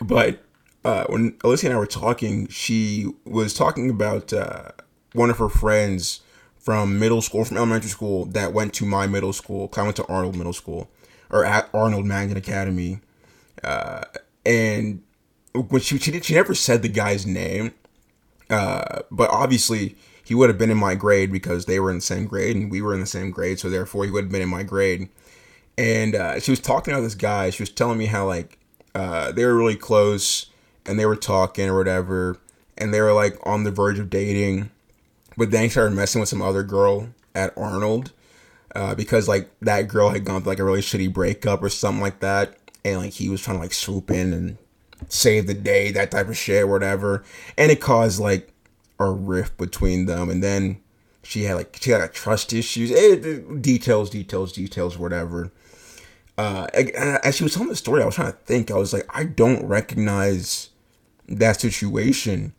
but 0.00 0.44
uh, 0.84 1.04
when 1.04 1.36
Alicia 1.44 1.66
and 1.66 1.74
I 1.74 1.78
were 1.78 1.86
talking, 1.86 2.48
she 2.48 3.12
was 3.24 3.54
talking 3.54 3.88
about 3.88 4.32
uh, 4.32 4.70
one 5.12 5.30
of 5.30 5.38
her 5.38 5.48
friends 5.48 6.20
from 6.58 6.98
middle 6.98 7.22
school, 7.22 7.44
from 7.44 7.56
elementary 7.56 7.90
school, 7.90 8.24
that 8.26 8.52
went 8.52 8.74
to 8.74 8.86
my 8.86 9.06
middle 9.06 9.32
school. 9.32 9.70
I 9.76 9.82
went 9.82 9.96
to 9.96 10.06
Arnold 10.06 10.36
Middle 10.36 10.52
School 10.52 10.88
or 11.30 11.44
at 11.44 11.68
Arnold 11.72 12.04
Magnet 12.04 12.36
Academy, 12.36 13.00
uh, 13.64 14.02
and 14.44 15.02
when 15.54 15.80
she 15.80 15.98
she, 15.98 16.10
did, 16.10 16.24
she 16.24 16.34
never 16.34 16.54
said 16.54 16.82
the 16.82 16.88
guy's 16.88 17.26
name, 17.26 17.72
uh, 18.50 19.00
but 19.10 19.30
obviously 19.30 19.96
he 20.24 20.34
would 20.34 20.48
have 20.50 20.58
been 20.58 20.70
in 20.70 20.76
my 20.78 20.94
grade 20.94 21.32
because 21.32 21.66
they 21.66 21.80
were 21.80 21.90
in 21.90 21.96
the 21.96 22.02
same 22.02 22.26
grade 22.26 22.54
and 22.54 22.70
we 22.70 22.80
were 22.80 22.94
in 22.94 23.00
the 23.00 23.06
same 23.06 23.30
grade, 23.30 23.58
so 23.58 23.68
therefore 23.70 24.04
he 24.04 24.10
would 24.10 24.24
have 24.24 24.32
been 24.32 24.42
in 24.42 24.48
my 24.48 24.62
grade. 24.62 25.08
And 25.78 26.14
uh, 26.14 26.38
she 26.38 26.50
was 26.50 26.60
talking 26.60 26.92
about 26.92 27.02
this 27.02 27.14
guy. 27.14 27.50
She 27.50 27.62
was 27.62 27.70
telling 27.70 27.98
me 27.98 28.06
how 28.06 28.26
like 28.26 28.58
uh, 28.94 29.32
they 29.32 29.44
were 29.44 29.54
really 29.54 29.76
close 29.76 30.46
and 30.86 30.98
they 30.98 31.06
were 31.06 31.16
talking 31.16 31.68
or 31.68 31.76
whatever, 31.76 32.38
and 32.76 32.92
they 32.92 33.00
were 33.00 33.12
like 33.12 33.38
on 33.44 33.64
the 33.64 33.70
verge 33.70 33.98
of 33.98 34.10
dating 34.10 34.70
but 35.36 35.50
then 35.50 35.64
he 35.64 35.68
started 35.68 35.94
messing 35.94 36.20
with 36.20 36.28
some 36.28 36.42
other 36.42 36.62
girl 36.62 37.08
at 37.34 37.56
Arnold 37.56 38.12
uh, 38.74 38.94
because 38.94 39.28
like 39.28 39.50
that 39.60 39.88
girl 39.88 40.10
had 40.10 40.24
gone 40.24 40.42
through 40.42 40.52
like 40.52 40.58
a 40.58 40.64
really 40.64 40.80
shitty 40.80 41.12
breakup 41.12 41.62
or 41.62 41.68
something 41.68 42.02
like 42.02 42.20
that, 42.20 42.56
and 42.84 42.98
like 42.98 43.12
he 43.12 43.28
was 43.28 43.42
trying 43.42 43.56
to 43.56 43.62
like 43.62 43.72
swoop 43.72 44.10
in 44.10 44.32
and 44.32 44.58
save 45.08 45.46
the 45.46 45.54
day, 45.54 45.90
that 45.90 46.10
type 46.10 46.28
of 46.28 46.36
shit, 46.36 46.68
whatever, 46.68 47.24
and 47.58 47.70
it 47.70 47.80
caused 47.80 48.20
like 48.20 48.52
a 48.98 49.10
rift 49.10 49.56
between 49.58 50.06
them, 50.06 50.30
and 50.30 50.42
then 50.42 50.80
she 51.22 51.44
had 51.44 51.54
like 51.54 51.78
she 51.80 51.90
had 51.90 52.00
like 52.00 52.14
trust 52.14 52.52
issues, 52.52 52.90
it, 52.90 53.24
eh, 53.24 53.40
details, 53.60 54.10
details, 54.10 54.52
details, 54.52 54.98
whatever. 54.98 55.50
Uh, 56.38 56.66
as 57.22 57.36
she 57.36 57.44
was 57.44 57.52
telling 57.52 57.68
the 57.68 57.76
story, 57.76 58.02
I 58.02 58.06
was 58.06 58.14
trying 58.14 58.32
to 58.32 58.38
think. 58.38 58.70
I 58.70 58.76
was 58.76 58.92
like, 58.92 59.06
I 59.14 59.24
don't 59.24 59.66
recognize 59.66 60.70
that 61.28 61.60
situation 61.60 62.52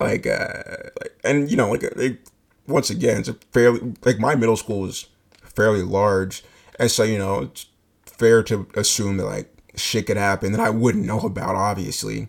like 0.00 0.26
uh 0.26 0.62
like 1.00 1.16
and 1.24 1.50
you 1.50 1.56
know 1.56 1.70
like, 1.70 1.84
like 1.96 2.18
once 2.66 2.90
again 2.90 3.18
it's 3.18 3.28
a 3.28 3.34
fairly 3.52 3.94
like 4.04 4.18
my 4.18 4.34
middle 4.34 4.56
school 4.56 4.80
was 4.80 5.06
fairly 5.42 5.82
large 5.82 6.42
and 6.78 6.90
so 6.90 7.02
you 7.02 7.18
know 7.18 7.42
it's 7.42 7.66
fair 8.06 8.42
to 8.42 8.66
assume 8.74 9.16
that 9.16 9.26
like 9.26 9.54
shit 9.76 10.06
could 10.06 10.16
happen 10.16 10.52
that 10.52 10.60
I 10.60 10.70
wouldn't 10.70 11.04
know 11.04 11.20
about 11.20 11.56
obviously. 11.56 12.28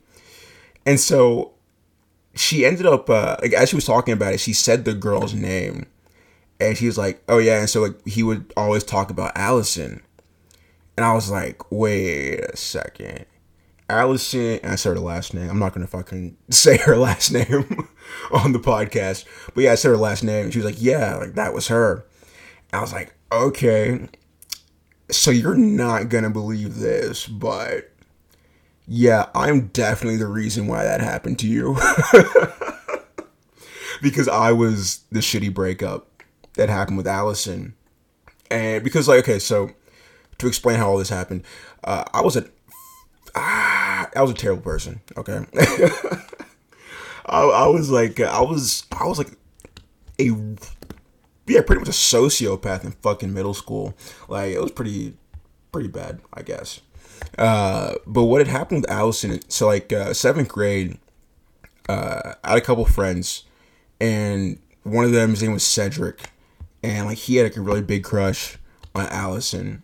And 0.86 1.00
so 1.00 1.54
she 2.34 2.66
ended 2.66 2.86
up 2.86 3.10
uh 3.10 3.38
like 3.42 3.54
as 3.54 3.70
she 3.70 3.76
was 3.76 3.86
talking 3.86 4.14
about 4.14 4.34
it 4.34 4.40
she 4.40 4.54
said 4.54 4.84
the 4.84 4.94
girl's 4.94 5.34
name 5.34 5.86
and 6.60 6.78
she 6.78 6.86
was 6.86 6.98
like 6.98 7.24
oh 7.30 7.38
yeah 7.38 7.60
and 7.60 7.70
so 7.70 7.82
like 7.82 8.06
he 8.06 8.24
would 8.24 8.52
always 8.58 8.84
talk 8.84 9.10
about 9.10 9.32
Allison. 9.36 10.02
And 10.98 11.06
I 11.06 11.14
was 11.14 11.30
like 11.30 11.72
wait 11.72 12.40
a 12.40 12.58
second 12.58 13.26
Allison, 13.88 14.60
I 14.64 14.76
said 14.76 14.96
her 14.96 15.00
last 15.00 15.34
name. 15.34 15.50
I'm 15.50 15.60
not 15.60 15.74
gonna 15.74 15.88
fucking 15.88 16.38
say 16.50 16.78
her 16.78 16.98
last 16.98 17.32
name 17.32 17.88
on 18.32 18.52
the 18.52 18.60
podcast, 18.60 19.26
but 19.54 19.64
yeah, 19.64 19.74
I 19.74 19.76
said 19.76 19.90
her 19.90 19.98
last 19.98 20.24
name. 20.24 20.50
she 20.52 20.60
was 20.60 20.66
like, 20.66 20.82
"Yeah, 20.82 21.16
like 21.16 21.36
that 21.36 21.54
was 21.54 21.68
her." 21.68 22.06
I 22.74 22.82
was 22.82 22.94
like, 22.94 23.14
"Okay, 23.32 24.08
so 25.12 25.32
you're 25.32 25.56
not 25.56 26.10
gonna 26.10 26.32
believe 26.32 26.80
this, 26.80 27.28
but 27.28 27.92
yeah, 28.88 29.28
I'm 29.36 29.68
definitely 29.68 30.18
the 30.18 30.28
reason 30.28 30.68
why 30.68 30.84
that 30.84 31.02
happened 31.02 31.40
to 31.40 31.48
you." 31.48 31.78
because 34.02 34.28
I 34.28 34.52
was 34.52 35.02
the 35.12 35.20
shitty 35.20 35.54
breakup 35.54 36.24
that 36.56 36.70
happened 36.70 36.98
with 36.98 37.08
Allison. 37.08 37.76
And 38.52 38.84
because, 38.84 39.08
like, 39.08 39.20
okay, 39.20 39.40
so 39.40 39.72
to 40.38 40.48
explain 40.48 40.78
how 40.78 40.90
all 40.90 40.98
this 40.98 41.10
happened, 41.10 41.44
uh, 41.84 42.04
I 42.14 42.22
was 42.22 42.38
at 42.38 42.48
ah, 43.36 43.75
I 44.16 44.22
was 44.22 44.32
a 44.32 44.36
terrible 44.36 44.64
person. 44.64 45.02
Okay, 45.18 45.46
I, 47.26 47.42
I 47.42 47.68
was 47.68 47.90
like, 47.90 48.20
I 48.20 48.42
was, 48.42 48.86
I 48.92 49.06
was 49.06 49.18
like 49.18 49.32
a 50.20 50.32
yeah, 51.48 51.62
pretty 51.62 51.80
much 51.80 51.90
a 51.90 51.92
sociopath 51.92 52.84
in 52.84 52.92
fucking 52.92 53.34
middle 53.34 53.54
school. 53.54 53.94
Like 54.28 54.54
it 54.54 54.62
was 54.62 54.72
pretty, 54.72 55.14
pretty 55.72 55.90
bad, 55.90 56.20
I 56.34 56.42
guess. 56.42 56.82
Uh, 57.38 57.96
but 58.08 58.24
what 58.24 58.40
had 58.40 58.48
happened 58.48 58.82
with 58.82 58.92
Allison? 58.92 59.40
So 59.50 59.68
like 59.68 59.94
uh, 59.94 60.14
seventh 60.14 60.48
grade, 60.48 60.98
uh, 61.88 62.34
I 62.44 62.50
had 62.50 62.58
a 62.58 62.62
couple 62.62 62.86
friends, 62.86 63.44
and 64.00 64.60
one 64.84 65.06
of 65.06 65.12
them 65.12 65.32
his 65.32 65.44
name 65.44 65.54
was 65.54 65.64
Cedric, 65.64 66.32
and 66.84 67.08
like 67.08 67.18
he 67.18 67.36
had 67.36 67.44
like 67.44 67.58
a 67.58 67.62
really 67.62 67.82
big 67.82 68.04
crush 68.04 68.58
on 68.94 69.06
Allison, 69.08 69.84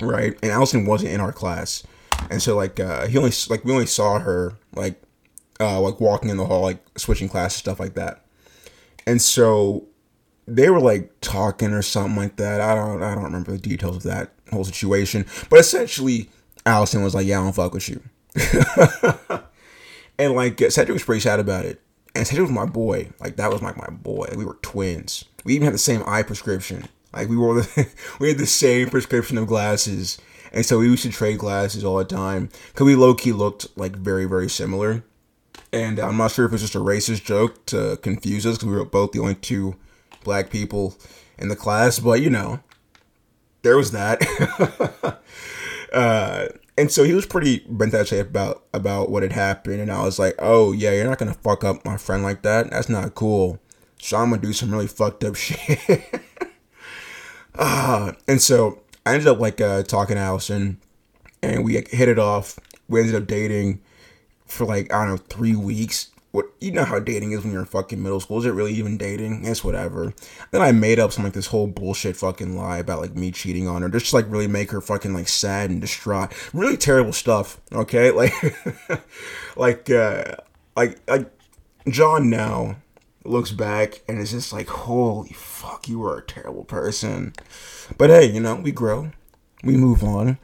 right? 0.00 0.38
And 0.42 0.50
Allison 0.50 0.86
wasn't 0.86 1.12
in 1.12 1.20
our 1.20 1.32
class, 1.32 1.82
and 2.30 2.42
so 2.42 2.56
like 2.56 2.80
uh, 2.80 3.06
he 3.06 3.18
only 3.18 3.32
like 3.48 3.64
we 3.64 3.72
only 3.72 3.86
saw 3.86 4.18
her 4.18 4.54
like 4.74 5.00
uh, 5.60 5.80
like 5.80 6.00
walking 6.00 6.30
in 6.30 6.36
the 6.36 6.46
hall, 6.46 6.62
like 6.62 6.82
switching 6.98 7.28
classes, 7.28 7.58
stuff 7.58 7.80
like 7.80 7.94
that. 7.94 8.24
And 9.06 9.20
so 9.20 9.86
they 10.46 10.70
were 10.70 10.80
like 10.80 11.12
talking 11.20 11.72
or 11.72 11.82
something 11.82 12.16
like 12.16 12.36
that. 12.36 12.60
I 12.60 12.74
don't 12.74 13.02
I 13.02 13.14
don't 13.14 13.24
remember 13.24 13.52
the 13.52 13.58
details 13.58 13.96
of 13.96 14.02
that 14.04 14.32
whole 14.50 14.64
situation, 14.64 15.26
but 15.50 15.58
essentially 15.58 16.28
Allison 16.66 17.02
was 17.02 17.14
like, 17.14 17.26
"Yeah, 17.26 17.40
I 17.40 17.44
don't 17.44 17.52
fuck 17.52 17.74
with 17.74 17.88
you," 17.88 18.02
and 20.18 20.34
like 20.34 20.58
Cedric 20.58 20.94
was 20.94 21.04
pretty 21.04 21.20
sad 21.20 21.40
about 21.40 21.64
it. 21.64 21.80
And 22.14 22.26
Cedric 22.26 22.48
was 22.48 22.54
my 22.54 22.66
boy. 22.66 23.10
Like 23.20 23.36
that 23.36 23.50
was 23.50 23.62
like 23.62 23.76
my 23.76 23.90
boy. 23.90 24.28
we 24.36 24.44
were 24.44 24.58
twins. 24.62 25.24
We 25.44 25.54
even 25.54 25.64
had 25.64 25.74
the 25.74 25.78
same 25.78 26.02
eye 26.06 26.22
prescription. 26.22 26.84
Like 27.12 27.28
we 27.28 27.36
wore 27.36 27.54
the, 27.54 27.88
we 28.20 28.28
had 28.28 28.38
the 28.38 28.46
same 28.46 28.90
prescription 28.90 29.38
of 29.38 29.46
glasses 29.46 30.18
And 30.52 30.64
so 30.64 30.78
we 30.78 30.86
used 30.86 31.02
to 31.04 31.10
trade 31.10 31.38
glasses 31.38 31.84
all 31.84 31.96
the 31.96 32.04
time 32.04 32.50
because 32.72 32.84
we 32.84 32.94
low 32.94 33.14
key 33.14 33.32
looked 33.32 33.66
like 33.76 33.96
very, 33.96 34.26
very 34.26 34.48
similar. 34.48 35.02
And 35.72 35.98
I'm 35.98 36.18
not 36.18 36.32
sure 36.32 36.44
if 36.44 36.52
it's 36.52 36.62
just 36.62 36.74
a 36.74 36.78
racist 36.78 37.24
joke 37.24 37.64
to 37.66 37.96
confuse 38.02 38.44
us 38.44 38.56
because 38.56 38.68
we 38.68 38.76
were 38.76 38.84
both 38.84 39.12
the 39.12 39.20
only 39.20 39.34
two 39.34 39.76
black 40.22 40.50
people 40.50 40.94
in 41.38 41.48
the 41.48 41.56
class, 41.56 41.98
but 41.98 42.20
you 42.20 42.28
know, 42.28 42.60
there 43.62 43.76
was 43.76 43.92
that. 43.92 44.22
uh, 45.92 46.48
and 46.76 46.90
so 46.90 47.04
he 47.04 47.14
was 47.14 47.26
pretty 47.26 47.64
bent 47.68 47.94
out 47.94 48.02
of 48.02 48.08
shape 48.08 48.28
about 48.28 48.64
about 48.72 49.10
what 49.10 49.22
had 49.22 49.32
happened, 49.32 49.80
and 49.80 49.90
I 49.90 50.02
was 50.02 50.18
like, 50.18 50.34
"Oh 50.38 50.72
yeah, 50.72 50.92
you're 50.92 51.08
not 51.08 51.18
gonna 51.18 51.34
fuck 51.34 51.64
up 51.64 51.84
my 51.84 51.96
friend 51.96 52.22
like 52.22 52.42
that. 52.42 52.70
That's 52.70 52.88
not 52.88 53.14
cool." 53.14 53.58
So 53.98 54.16
I'm 54.16 54.30
gonna 54.30 54.42
do 54.42 54.52
some 54.52 54.70
really 54.70 54.86
fucked 54.86 55.24
up 55.24 55.34
shit. 55.36 56.02
uh, 57.54 58.12
and 58.26 58.40
so 58.40 58.81
I 59.04 59.14
ended 59.14 59.28
up 59.28 59.40
like 59.40 59.60
uh, 59.60 59.82
talking 59.82 60.16
to 60.16 60.22
Allison, 60.22 60.78
and 61.42 61.64
we 61.64 61.74
hit 61.74 62.08
it 62.08 62.18
off. 62.18 62.58
We 62.88 63.00
ended 63.00 63.16
up 63.16 63.26
dating 63.26 63.80
for 64.46 64.64
like 64.64 64.92
I 64.92 65.04
don't 65.04 65.14
know 65.14 65.16
three 65.16 65.56
weeks. 65.56 66.08
What 66.30 66.46
you 66.60 66.72
know 66.72 66.84
how 66.84 66.98
dating 66.98 67.32
is 67.32 67.42
when 67.42 67.52
you're 67.52 67.60
in 67.60 67.66
fucking 67.66 68.02
middle 68.02 68.20
school? 68.20 68.38
Is 68.38 68.46
it 68.46 68.50
really 68.50 68.72
even 68.72 68.96
dating? 68.96 69.44
It's 69.44 69.62
whatever. 69.62 70.14
Then 70.50 70.62
I 70.62 70.72
made 70.72 70.98
up 70.98 71.12
some 71.12 71.24
like 71.24 71.34
this 71.34 71.48
whole 71.48 71.66
bullshit 71.66 72.16
fucking 72.16 72.56
lie 72.56 72.78
about 72.78 73.00
like 73.00 73.14
me 73.14 73.32
cheating 73.32 73.68
on 73.68 73.82
her, 73.82 73.88
just 73.88 74.10
to, 74.10 74.16
like 74.16 74.30
really 74.30 74.46
make 74.46 74.70
her 74.70 74.80
fucking 74.80 75.12
like 75.12 75.28
sad 75.28 75.68
and 75.70 75.80
distraught. 75.80 76.32
Really 76.54 76.76
terrible 76.76 77.12
stuff. 77.12 77.60
Okay, 77.72 78.10
like 78.12 78.32
like 79.56 79.90
uh 79.90 80.36
like 80.76 81.00
like 81.08 81.30
John 81.88 82.30
now 82.30 82.76
looks 83.24 83.52
back 83.52 84.02
and 84.08 84.18
is 84.18 84.32
just 84.32 84.52
like, 84.52 84.68
holy 84.68 85.32
fuck, 85.32 85.88
you 85.88 85.98
were 85.98 86.18
a 86.18 86.22
terrible 86.22 86.64
person. 86.64 87.32
But 87.96 88.10
hey, 88.10 88.26
you 88.26 88.40
know, 88.40 88.56
we 88.56 88.72
grow, 88.72 89.10
we 89.62 89.76
move 89.76 90.02
on. 90.02 90.38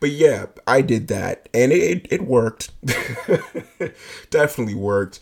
But 0.00 0.10
yeah, 0.10 0.46
I 0.66 0.82
did 0.82 1.08
that 1.08 1.48
and 1.54 1.72
it, 1.72 2.06
it, 2.10 2.22
worked. 2.22 2.70
Definitely 4.30 4.74
worked. 4.74 5.20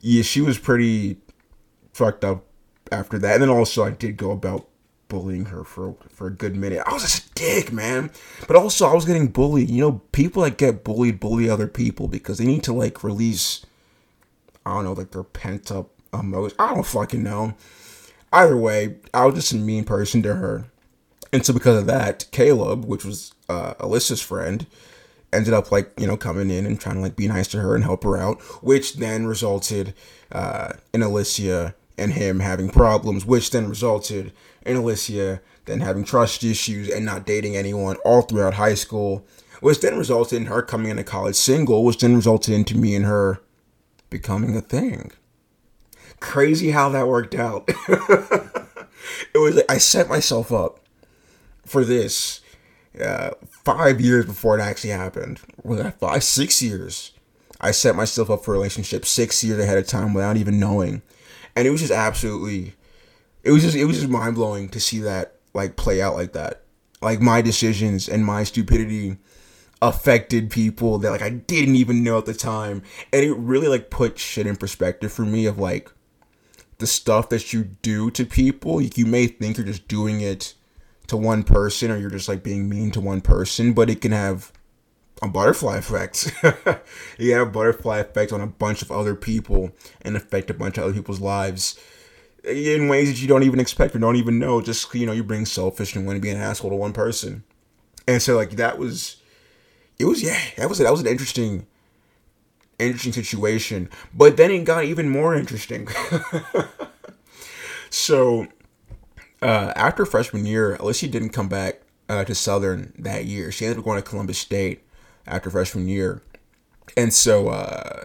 Yeah, 0.00 0.22
she 0.22 0.40
was 0.40 0.58
pretty 0.58 1.18
fucked 1.92 2.24
up 2.24 2.44
after 2.90 3.18
that. 3.18 3.34
And 3.34 3.42
then 3.42 3.50
also, 3.50 3.84
I 3.84 3.90
did 3.90 4.16
go 4.16 4.30
about 4.30 4.66
bullying 5.08 5.46
her 5.46 5.64
for 5.64 5.96
for 6.10 6.26
a 6.26 6.32
good 6.32 6.54
minute. 6.56 6.82
I 6.86 6.92
was 6.92 7.02
just 7.02 7.30
a 7.30 7.34
dick, 7.34 7.72
man. 7.72 8.10
But 8.46 8.56
also, 8.56 8.86
I 8.86 8.94
was 8.94 9.04
getting 9.04 9.28
bullied. 9.28 9.70
You 9.70 9.80
know, 9.80 9.92
people 10.12 10.42
that 10.42 10.58
get 10.58 10.84
bullied 10.84 11.20
bully 11.20 11.48
other 11.48 11.68
people 11.68 12.08
because 12.08 12.38
they 12.38 12.46
need 12.46 12.62
to 12.64 12.72
like 12.72 13.04
release. 13.04 13.64
I 14.66 14.74
don't 14.74 14.84
know, 14.84 14.92
like 14.92 15.12
their 15.12 15.22
pent 15.22 15.70
up 15.72 15.90
I 16.12 16.74
don't 16.74 16.86
fucking 16.86 17.22
know. 17.22 17.54
Either 18.32 18.56
way, 18.56 18.96
I 19.14 19.26
was 19.26 19.36
just 19.36 19.52
a 19.52 19.56
mean 19.56 19.84
person 19.84 20.22
to 20.22 20.34
her. 20.34 20.66
And 21.32 21.44
so 21.44 21.52
because 21.52 21.78
of 21.78 21.86
that, 21.86 22.26
Caleb, 22.30 22.84
which 22.84 23.04
was 23.04 23.34
uh, 23.48 23.74
Alicia's 23.80 24.22
friend, 24.22 24.66
ended 25.32 25.52
up 25.52 25.70
like 25.70 25.92
you 25.98 26.06
know 26.06 26.16
coming 26.16 26.50
in 26.50 26.64
and 26.64 26.80
trying 26.80 26.96
to 26.96 27.02
like 27.02 27.16
be 27.16 27.28
nice 27.28 27.48
to 27.48 27.60
her 27.60 27.74
and 27.74 27.84
help 27.84 28.04
her 28.04 28.16
out, 28.16 28.40
which 28.62 28.96
then 28.96 29.26
resulted 29.26 29.94
uh, 30.32 30.72
in 30.92 31.02
Alicia 31.02 31.74
and 31.98 32.12
him 32.12 32.40
having 32.40 32.70
problems, 32.70 33.26
which 33.26 33.50
then 33.50 33.68
resulted 33.68 34.32
in 34.64 34.76
Alicia 34.76 35.40
then 35.68 35.80
having 35.80 36.02
trust 36.02 36.42
issues 36.42 36.88
and 36.88 37.04
not 37.04 37.26
dating 37.26 37.54
anyone 37.54 37.96
all 38.04 38.22
throughout 38.22 38.54
high 38.54 38.74
school, 38.74 39.24
which 39.60 39.80
then 39.80 39.96
resulted 39.96 40.40
in 40.40 40.46
her 40.46 40.62
coming 40.62 40.90
into 40.90 41.04
college 41.04 41.36
single, 41.36 41.84
which 41.84 41.98
then 41.98 42.16
resulted 42.16 42.54
into 42.54 42.76
me 42.76 42.96
and 42.96 43.04
her 43.04 43.40
becoming 44.10 44.56
a 44.56 44.60
thing. 44.60 45.12
Crazy 46.20 46.70
how 46.70 46.88
that 46.90 47.06
worked 47.06 47.34
out. 47.34 47.64
it 47.88 49.38
was 49.38 49.56
like 49.56 49.70
I 49.70 49.78
set 49.78 50.08
myself 50.08 50.52
up 50.52 50.80
for 51.64 51.84
this 51.84 52.40
uh, 53.00 53.30
five 53.48 54.00
years 54.00 54.26
before 54.26 54.58
it 54.58 54.62
actually 54.62 54.90
happened. 54.90 55.40
Well, 55.62 55.90
five, 55.92 56.24
six 56.24 56.62
years. 56.62 57.12
I 57.60 57.72
set 57.72 57.96
myself 57.96 58.30
up 58.30 58.44
for 58.44 58.54
a 58.54 58.58
relationship 58.58 59.04
six 59.04 59.42
years 59.42 59.58
ahead 59.58 59.78
of 59.78 59.86
time 59.86 60.14
without 60.14 60.36
even 60.36 60.60
knowing, 60.60 61.02
and 61.56 61.66
it 61.66 61.70
was 61.70 61.80
just 61.80 61.92
absolutely, 61.92 62.74
it 63.42 63.50
was 63.50 63.62
just 63.62 63.76
it 63.76 63.84
was 63.84 63.98
just 63.98 64.08
mind 64.08 64.36
blowing 64.36 64.68
to 64.70 64.80
see 64.80 65.00
that 65.00 65.34
like 65.54 65.76
play 65.76 66.00
out 66.00 66.14
like 66.14 66.32
that. 66.34 66.62
Like 67.00 67.20
my 67.20 67.42
decisions 67.42 68.08
and 68.08 68.24
my 68.24 68.44
stupidity 68.44 69.18
affected 69.80 70.50
people 70.50 70.98
that 70.98 71.10
like 71.10 71.22
I 71.22 71.30
didn't 71.30 71.76
even 71.76 72.04
know 72.04 72.18
at 72.18 72.26
the 72.26 72.34
time, 72.34 72.82
and 73.12 73.24
it 73.24 73.32
really 73.36 73.68
like 73.68 73.90
put 73.90 74.18
shit 74.18 74.46
in 74.46 74.56
perspective 74.56 75.12
for 75.12 75.22
me 75.22 75.46
of 75.46 75.58
like 75.58 75.90
the 76.78 76.86
stuff 76.86 77.28
that 77.28 77.52
you 77.52 77.64
do 77.82 78.10
to 78.12 78.24
people. 78.24 78.80
You 78.80 79.06
may 79.06 79.26
think 79.26 79.56
you're 79.56 79.66
just 79.66 79.88
doing 79.88 80.20
it 80.20 80.54
to 81.08 81.16
one 81.16 81.42
person 81.42 81.90
or 81.90 81.96
you're 81.96 82.10
just 82.10 82.28
like 82.28 82.42
being 82.42 82.68
mean 82.68 82.90
to 82.92 83.00
one 83.00 83.20
person, 83.20 83.72
but 83.72 83.90
it 83.90 84.00
can 84.00 84.12
have 84.12 84.52
a 85.20 85.28
butterfly 85.28 85.78
effect. 85.78 86.32
you 87.18 87.32
have 87.34 87.48
a 87.48 87.50
butterfly 87.50 87.98
effect 87.98 88.32
on 88.32 88.40
a 88.40 88.46
bunch 88.46 88.82
of 88.82 88.92
other 88.92 89.14
people 89.14 89.72
and 90.02 90.16
affect 90.16 90.50
a 90.50 90.54
bunch 90.54 90.78
of 90.78 90.84
other 90.84 90.92
people's 90.92 91.20
lives 91.20 91.78
in 92.44 92.88
ways 92.88 93.08
that 93.10 93.20
you 93.20 93.28
don't 93.28 93.42
even 93.42 93.60
expect 93.60 93.94
or 93.94 93.98
don't 93.98 94.16
even 94.16 94.38
know. 94.38 94.60
Just 94.60 94.94
you 94.94 95.06
know, 95.06 95.12
you're 95.12 95.24
being 95.24 95.46
selfish 95.46 95.94
and 95.94 96.06
want 96.06 96.16
to 96.16 96.22
be 96.22 96.30
an 96.30 96.40
asshole 96.40 96.70
to 96.70 96.76
one 96.76 96.92
person, 96.92 97.44
and 98.06 98.22
so 98.22 98.36
like 98.36 98.52
that 98.52 98.78
was, 98.78 99.16
it 99.98 100.04
was 100.04 100.22
yeah, 100.22 100.40
that 100.56 100.68
was 100.68 100.78
that 100.78 100.90
was 100.90 101.00
an 101.00 101.06
interesting, 101.06 101.66
interesting 102.78 103.12
situation. 103.12 103.88
But 104.14 104.36
then 104.36 104.50
it 104.50 104.64
got 104.64 104.84
even 104.84 105.08
more 105.08 105.34
interesting. 105.34 105.88
so 107.90 108.46
uh, 109.42 109.72
after 109.76 110.06
freshman 110.06 110.46
year, 110.46 110.76
Alicia 110.76 111.08
didn't 111.08 111.30
come 111.30 111.48
back 111.48 111.82
uh, 112.08 112.24
to 112.24 112.34
Southern 112.34 112.92
that 112.98 113.26
year. 113.26 113.52
She 113.52 113.64
ended 113.64 113.78
up 113.78 113.84
going 113.84 114.02
to 114.02 114.08
Columbus 114.08 114.38
State 114.38 114.82
after 115.26 115.50
freshman 115.50 115.88
year. 115.88 116.22
And 116.96 117.12
so 117.12 117.48
uh, 117.48 118.04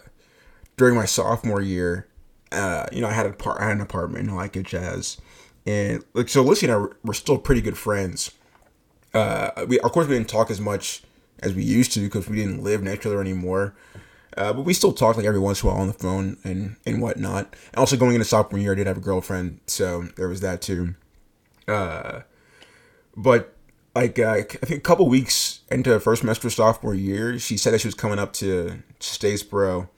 during 0.78 0.96
my 0.96 1.06
sophomore 1.06 1.62
year, 1.62 2.08
uh, 2.52 2.86
you 2.92 3.02
know, 3.02 3.08
I 3.08 3.14
had, 3.14 3.26
a 3.26 3.34
par- 3.34 3.60
I 3.60 3.68
had 3.68 3.78
an 3.78 3.82
apartment 3.82 4.28
in 4.28 4.36
like 4.36 4.56
a 4.56 4.64
jazz. 4.64 5.18
And 5.66 6.04
like, 6.14 6.30
so 6.30 6.42
Alicia 6.42 6.66
and 6.66 6.74
I 6.74 6.96
were, 7.04 7.14
still 7.14 7.38
pretty 7.38 7.62
good 7.62 7.78
friends. 7.78 8.32
Uh, 9.14 9.66
we, 9.68 9.80
of 9.80 9.92
course, 9.92 10.08
we 10.08 10.16
didn't 10.16 10.30
talk 10.30 10.52
as 10.52 10.60
much 10.60 11.04
as 11.40 11.54
we 11.54 11.64
used 11.64 11.94
to 11.94 12.02
because 12.02 12.28
we 12.28 12.36
didn't 12.36 12.64
live 12.64 12.84
next 12.84 13.04
to 13.04 13.10
other 13.10 13.22
anymore. 13.22 13.76
Uh, 14.36 14.54
but 14.54 14.64
we 14.64 14.74
still 14.74 14.94
talked 14.94 15.18
like 15.18 15.26
every 15.26 15.40
once 15.40 15.62
in 15.62 15.70
a 15.70 15.72
while 15.72 15.82
on 15.82 15.88
the 15.88 15.94
phone 15.94 16.38
and, 16.44 16.76
and 16.86 17.02
whatnot. 17.02 17.56
And 17.72 17.78
also 17.78 17.98
going 17.98 18.16
into 18.16 18.26
sophomore 18.26 18.60
year, 18.60 18.72
I 18.72 18.76
did 18.76 18.88
have 18.88 18.98
a 18.98 19.02
girlfriend, 19.02 19.60
so 19.68 20.08
there 20.16 20.28
was 20.28 20.42
that 20.42 20.62
too. 20.62 20.96
Uh, 21.68 22.22
but 23.16 23.56
like 23.96 24.18
uh, 24.18 24.32
I 24.32 24.42
think 24.42 24.80
a 24.80 24.80
couple 24.80 25.08
weeks 25.08 25.62
into 25.70 26.00
first 26.00 26.22
semester 26.22 26.50
sophomore 26.50 26.96
year, 26.96 27.38
she 27.38 27.58
said 27.58 27.74
that 27.74 27.82
she 27.82 27.88
was 27.88 27.96
coming 27.96 28.20
up 28.20 28.34
to 28.34 28.82
Statesboro, 29.00 29.90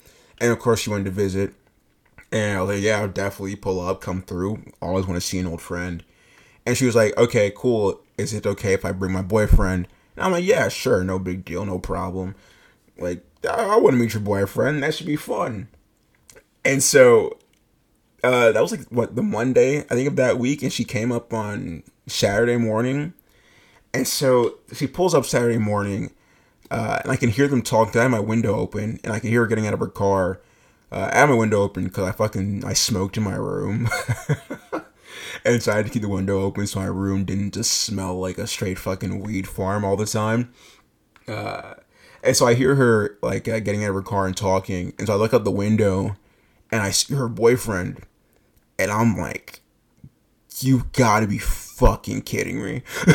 and 0.42 0.52
of 0.52 0.60
course 0.60 0.82
she 0.82 0.90
wanted 0.90 1.06
to 1.06 1.12
visit. 1.12 1.54
And 2.32 2.58
I 2.58 2.62
was 2.62 2.76
like, 2.76 2.84
yeah, 2.84 3.00
I'll 3.00 3.08
definitely 3.08 3.56
pull 3.56 3.80
up, 3.80 4.02
come 4.02 4.22
through. 4.22 4.64
Always 4.82 5.08
want 5.08 5.16
to 5.22 5.26
see 5.26 5.40
an 5.40 5.48
old 5.48 5.62
friend. 5.62 6.04
And 6.66 6.76
she 6.76 6.86
was 6.86 6.96
like, 6.96 7.16
okay, 7.18 7.54
cool. 7.56 8.02
Is 8.18 8.34
it 8.34 8.46
okay 8.46 8.74
if 8.74 8.84
I 8.84 8.92
bring 8.92 9.14
my 9.14 9.22
boyfriend? 9.22 9.88
And 10.16 10.26
I'm 10.26 10.32
like, 10.32 10.44
yeah, 10.44 10.68
sure, 10.68 11.04
no 11.04 11.20
big 11.20 11.46
deal, 11.46 11.66
no 11.66 11.80
problem. 11.80 12.36
Like, 12.98 13.24
I 13.48 13.78
want 13.78 13.94
to 13.94 14.00
meet 14.02 14.14
your 14.14 14.22
boyfriend. 14.22 14.84
That 14.84 14.94
should 14.94 15.08
be 15.08 15.16
fun. 15.16 15.68
And 16.64 16.82
so 16.82 17.38
uh, 18.26 18.52
that 18.52 18.62
was 18.62 18.72
like 18.72 18.88
what 18.90 19.16
the 19.16 19.22
Monday 19.22 19.80
I 19.80 19.96
think 19.96 20.08
of 20.08 20.16
that 20.16 20.40
week, 20.40 20.64
and 20.64 20.74
she 20.74 20.84
came 20.84 21.12
up 21.12 21.32
on 21.32 21.84
Saturday 22.08 22.58
morning, 22.58 23.14
and 23.94 24.08
so 24.08 24.56
she 24.74 24.88
pulls 24.88 25.14
up 25.14 25.26
Saturday 25.26 25.60
morning, 25.60 26.12
uh, 26.72 27.00
and 27.04 27.12
I 27.12 27.18
can 27.18 27.30
hear 27.30 27.48
them 27.48 27.62
talk. 27.62 27.96
I 27.96 28.02
have 28.02 28.12
my 28.12 28.20
window 28.20 28.56
open, 28.56 29.00
and 29.04 29.14
I 29.14 29.20
can 29.20 29.30
hear 29.30 29.42
her 29.42 29.48
getting 29.48 29.68
out 29.68 29.74
of 29.76 29.80
her 29.80 29.88
car. 29.88 30.42
Uh, 30.92 31.12
I 31.14 31.20
have 31.20 31.30
my 31.30 31.36
window 31.36 31.62
open 31.62 31.84
because 31.84 32.08
I 32.08 32.12
fucking 32.14 32.66
I 32.66 32.74
smoked 32.74 33.16
in 33.16 33.24
my 33.24 33.36
room, 33.36 33.90
and 35.46 35.62
so 35.62 35.72
I 35.72 35.76
had 35.76 35.86
to 35.86 35.92
keep 35.92 36.02
the 36.02 36.10
window 36.10 36.42
open 36.42 36.66
so 36.66 36.80
my 36.80 36.88
room 36.88 37.26
didn't 37.26 37.54
just 37.54 37.72
smell 37.72 38.20
like 38.20 38.40
a 38.40 38.48
straight 38.48 38.80
fucking 38.80 39.20
weed 39.20 39.48
farm 39.48 39.86
all 39.86 39.98
the 39.98 40.08
time. 40.08 40.52
Uh, 41.28 41.76
and 42.26 42.36
so 42.36 42.48
I 42.48 42.56
hear 42.56 42.76
her 42.76 43.18
like 43.22 43.48
uh, 43.48 43.60
getting 43.60 43.84
out 43.84 43.90
of 43.90 43.96
her 43.96 44.02
car 44.02 44.26
and 44.26 44.36
talking, 44.36 44.94
and 44.98 45.08
so 45.08 45.14
I 45.14 45.16
look 45.16 45.34
out 45.34 45.44
the 45.44 45.52
window, 45.52 46.18
and 46.72 46.82
I 46.82 46.92
see 46.92 47.16
her 47.16 47.28
boyfriend 47.28 48.02
and 48.78 48.92
I'm 48.92 49.18
like, 49.18 49.62
you 50.60 50.88
gotta 50.94 51.28
be 51.28 51.38
fucking 51.38 52.22
kidding 52.22 52.64
me. 52.64 52.82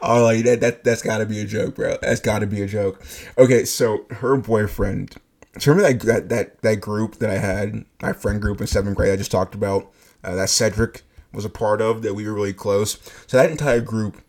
oh, 0.00 0.24
like 0.24 0.44
that, 0.44 0.60
that 0.60 0.84
that's 0.84 1.02
gotta 1.02 1.26
be 1.26 1.40
a 1.40 1.44
joke, 1.44 1.74
bro. 1.74 1.96
That's 2.00 2.20
gotta 2.20 2.46
be 2.46 2.62
a 2.62 2.66
joke. 2.66 3.04
Okay, 3.36 3.64
so 3.64 4.06
her 4.10 4.36
boyfriend. 4.36 5.16
So 5.58 5.72
remember 5.72 5.92
that 5.92 6.06
that 6.06 6.28
that, 6.28 6.62
that 6.62 6.80
group 6.80 7.16
that 7.16 7.30
I 7.30 7.38
had, 7.38 7.84
my 8.00 8.12
friend 8.12 8.40
group 8.40 8.60
in 8.60 8.66
seventh 8.66 8.96
grade 8.96 9.12
I 9.12 9.16
just 9.16 9.30
talked 9.30 9.54
about, 9.54 9.90
uh, 10.24 10.34
that 10.34 10.48
Cedric 10.48 11.02
was 11.32 11.44
a 11.44 11.50
part 11.50 11.82
of, 11.82 12.02
that 12.02 12.14
we 12.14 12.26
were 12.26 12.34
really 12.34 12.54
close. 12.54 12.98
So 13.26 13.36
that 13.36 13.50
entire 13.50 13.80
group, 13.80 14.22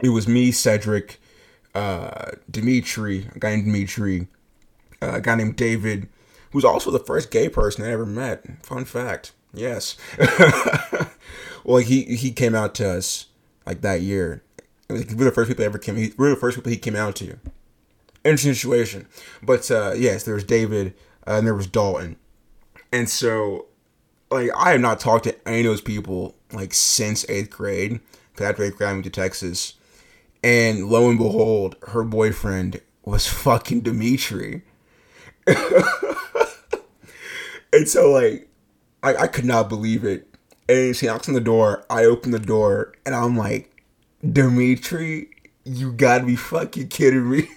it 0.00 0.10
was 0.10 0.28
me, 0.28 0.52
Cedric, 0.52 1.18
uh, 1.76 2.30
Dimitri, 2.50 3.28
a 3.34 3.38
guy 3.38 3.50
named 3.50 3.66
Dimitri, 3.66 4.28
uh, 5.02 5.12
a 5.14 5.20
guy 5.20 5.34
named 5.34 5.56
David, 5.56 6.08
who's 6.52 6.64
also 6.64 6.90
the 6.90 6.98
first 6.98 7.30
gay 7.30 7.50
person 7.50 7.84
I 7.84 7.90
ever 7.90 8.06
met. 8.06 8.64
Fun 8.64 8.86
fact. 8.86 9.32
Yes. 9.52 9.96
well, 11.64 11.78
he 11.78 12.02
he 12.16 12.32
came 12.32 12.54
out 12.54 12.74
to 12.76 12.88
us 12.88 13.26
like 13.66 13.82
that 13.82 14.00
year, 14.00 14.42
Like, 14.88 15.10
we're 15.10 15.24
the 15.24 15.32
first 15.32 15.48
people 15.48 15.64
ever 15.64 15.78
came. 15.78 16.12
We're 16.16 16.30
the 16.30 16.36
first 16.36 16.56
people 16.56 16.70
he 16.70 16.78
came 16.78 16.96
out 16.96 17.16
to. 17.16 17.38
Interesting 18.24 18.54
situation, 18.54 19.06
but 19.42 19.70
uh, 19.70 19.92
yes, 19.96 20.24
there 20.24 20.34
was 20.34 20.44
David 20.44 20.94
uh, 21.26 21.34
and 21.34 21.46
there 21.46 21.54
was 21.54 21.66
Dalton, 21.66 22.16
and 22.90 23.08
so 23.08 23.66
like 24.30 24.50
I 24.56 24.72
have 24.72 24.80
not 24.80 24.98
talked 24.98 25.24
to 25.24 25.48
any 25.48 25.60
of 25.60 25.66
those 25.66 25.80
people 25.82 26.34
like 26.52 26.72
since 26.72 27.28
eighth 27.28 27.50
grade. 27.50 28.00
Cause 28.34 28.48
after 28.48 28.64
eighth 28.64 28.76
grade, 28.76 28.90
I 28.90 28.94
moved 28.94 29.04
to 29.04 29.10
Texas, 29.10 29.74
and 30.46 30.86
lo 30.86 31.10
and 31.10 31.18
behold, 31.18 31.74
her 31.88 32.04
boyfriend 32.04 32.80
was 33.04 33.26
fucking 33.32 33.80
Dimitri. 33.80 34.62
and 35.46 35.58
so 37.86 38.12
like 38.12 38.48
I, 39.02 39.16
I 39.16 39.26
could 39.26 39.44
not 39.44 39.68
believe 39.68 40.04
it. 40.04 40.28
And 40.68 40.94
she 40.94 41.06
knocks 41.06 41.28
on 41.28 41.34
the 41.34 41.40
door. 41.40 41.84
I 41.90 42.04
open 42.04 42.30
the 42.30 42.38
door 42.38 42.92
and 43.04 43.14
I'm 43.14 43.36
like, 43.36 43.82
Dimitri, 44.24 45.30
you 45.64 45.92
gotta 45.92 46.24
be 46.24 46.36
fucking 46.36 46.88
kidding 46.88 47.28
me. 47.28 47.48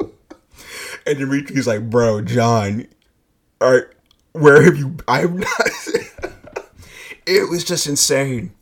and 1.06 1.18
Dimitri's 1.18 1.66
like, 1.66 1.90
bro, 1.90 2.22
John, 2.22 2.86
all 3.60 3.74
right, 3.74 3.86
where 4.32 4.62
have 4.62 4.78
you 4.78 4.96
I'm 5.06 5.36
not 5.36 5.68
it 7.26 7.50
was 7.50 7.62
just 7.62 7.86
insane. 7.86 8.52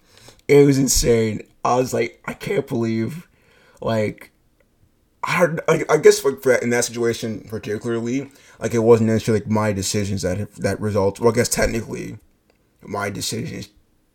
It 0.48 0.66
was 0.66 0.76
insane. 0.76 1.42
I 1.64 1.76
was 1.76 1.94
like, 1.94 2.20
I 2.26 2.35
can't 2.35 2.66
believe 2.66 3.28
like 3.80 4.32
I, 5.22 5.48
I, 5.68 5.84
I 5.88 5.96
guess 5.98 6.18
for, 6.18 6.36
for 6.36 6.54
in 6.54 6.70
that 6.70 6.84
situation 6.84 7.46
particularly, 7.48 8.30
like 8.58 8.74
it 8.74 8.80
wasn't 8.80 9.10
necessarily 9.10 9.42
like 9.42 9.50
my 9.50 9.72
decisions 9.72 10.22
that 10.22 10.54
that 10.56 10.80
result. 10.80 11.20
Well, 11.20 11.32
I 11.32 11.34
guess 11.34 11.48
technically, 11.48 12.18
my 12.82 13.10
decisions 13.10 13.68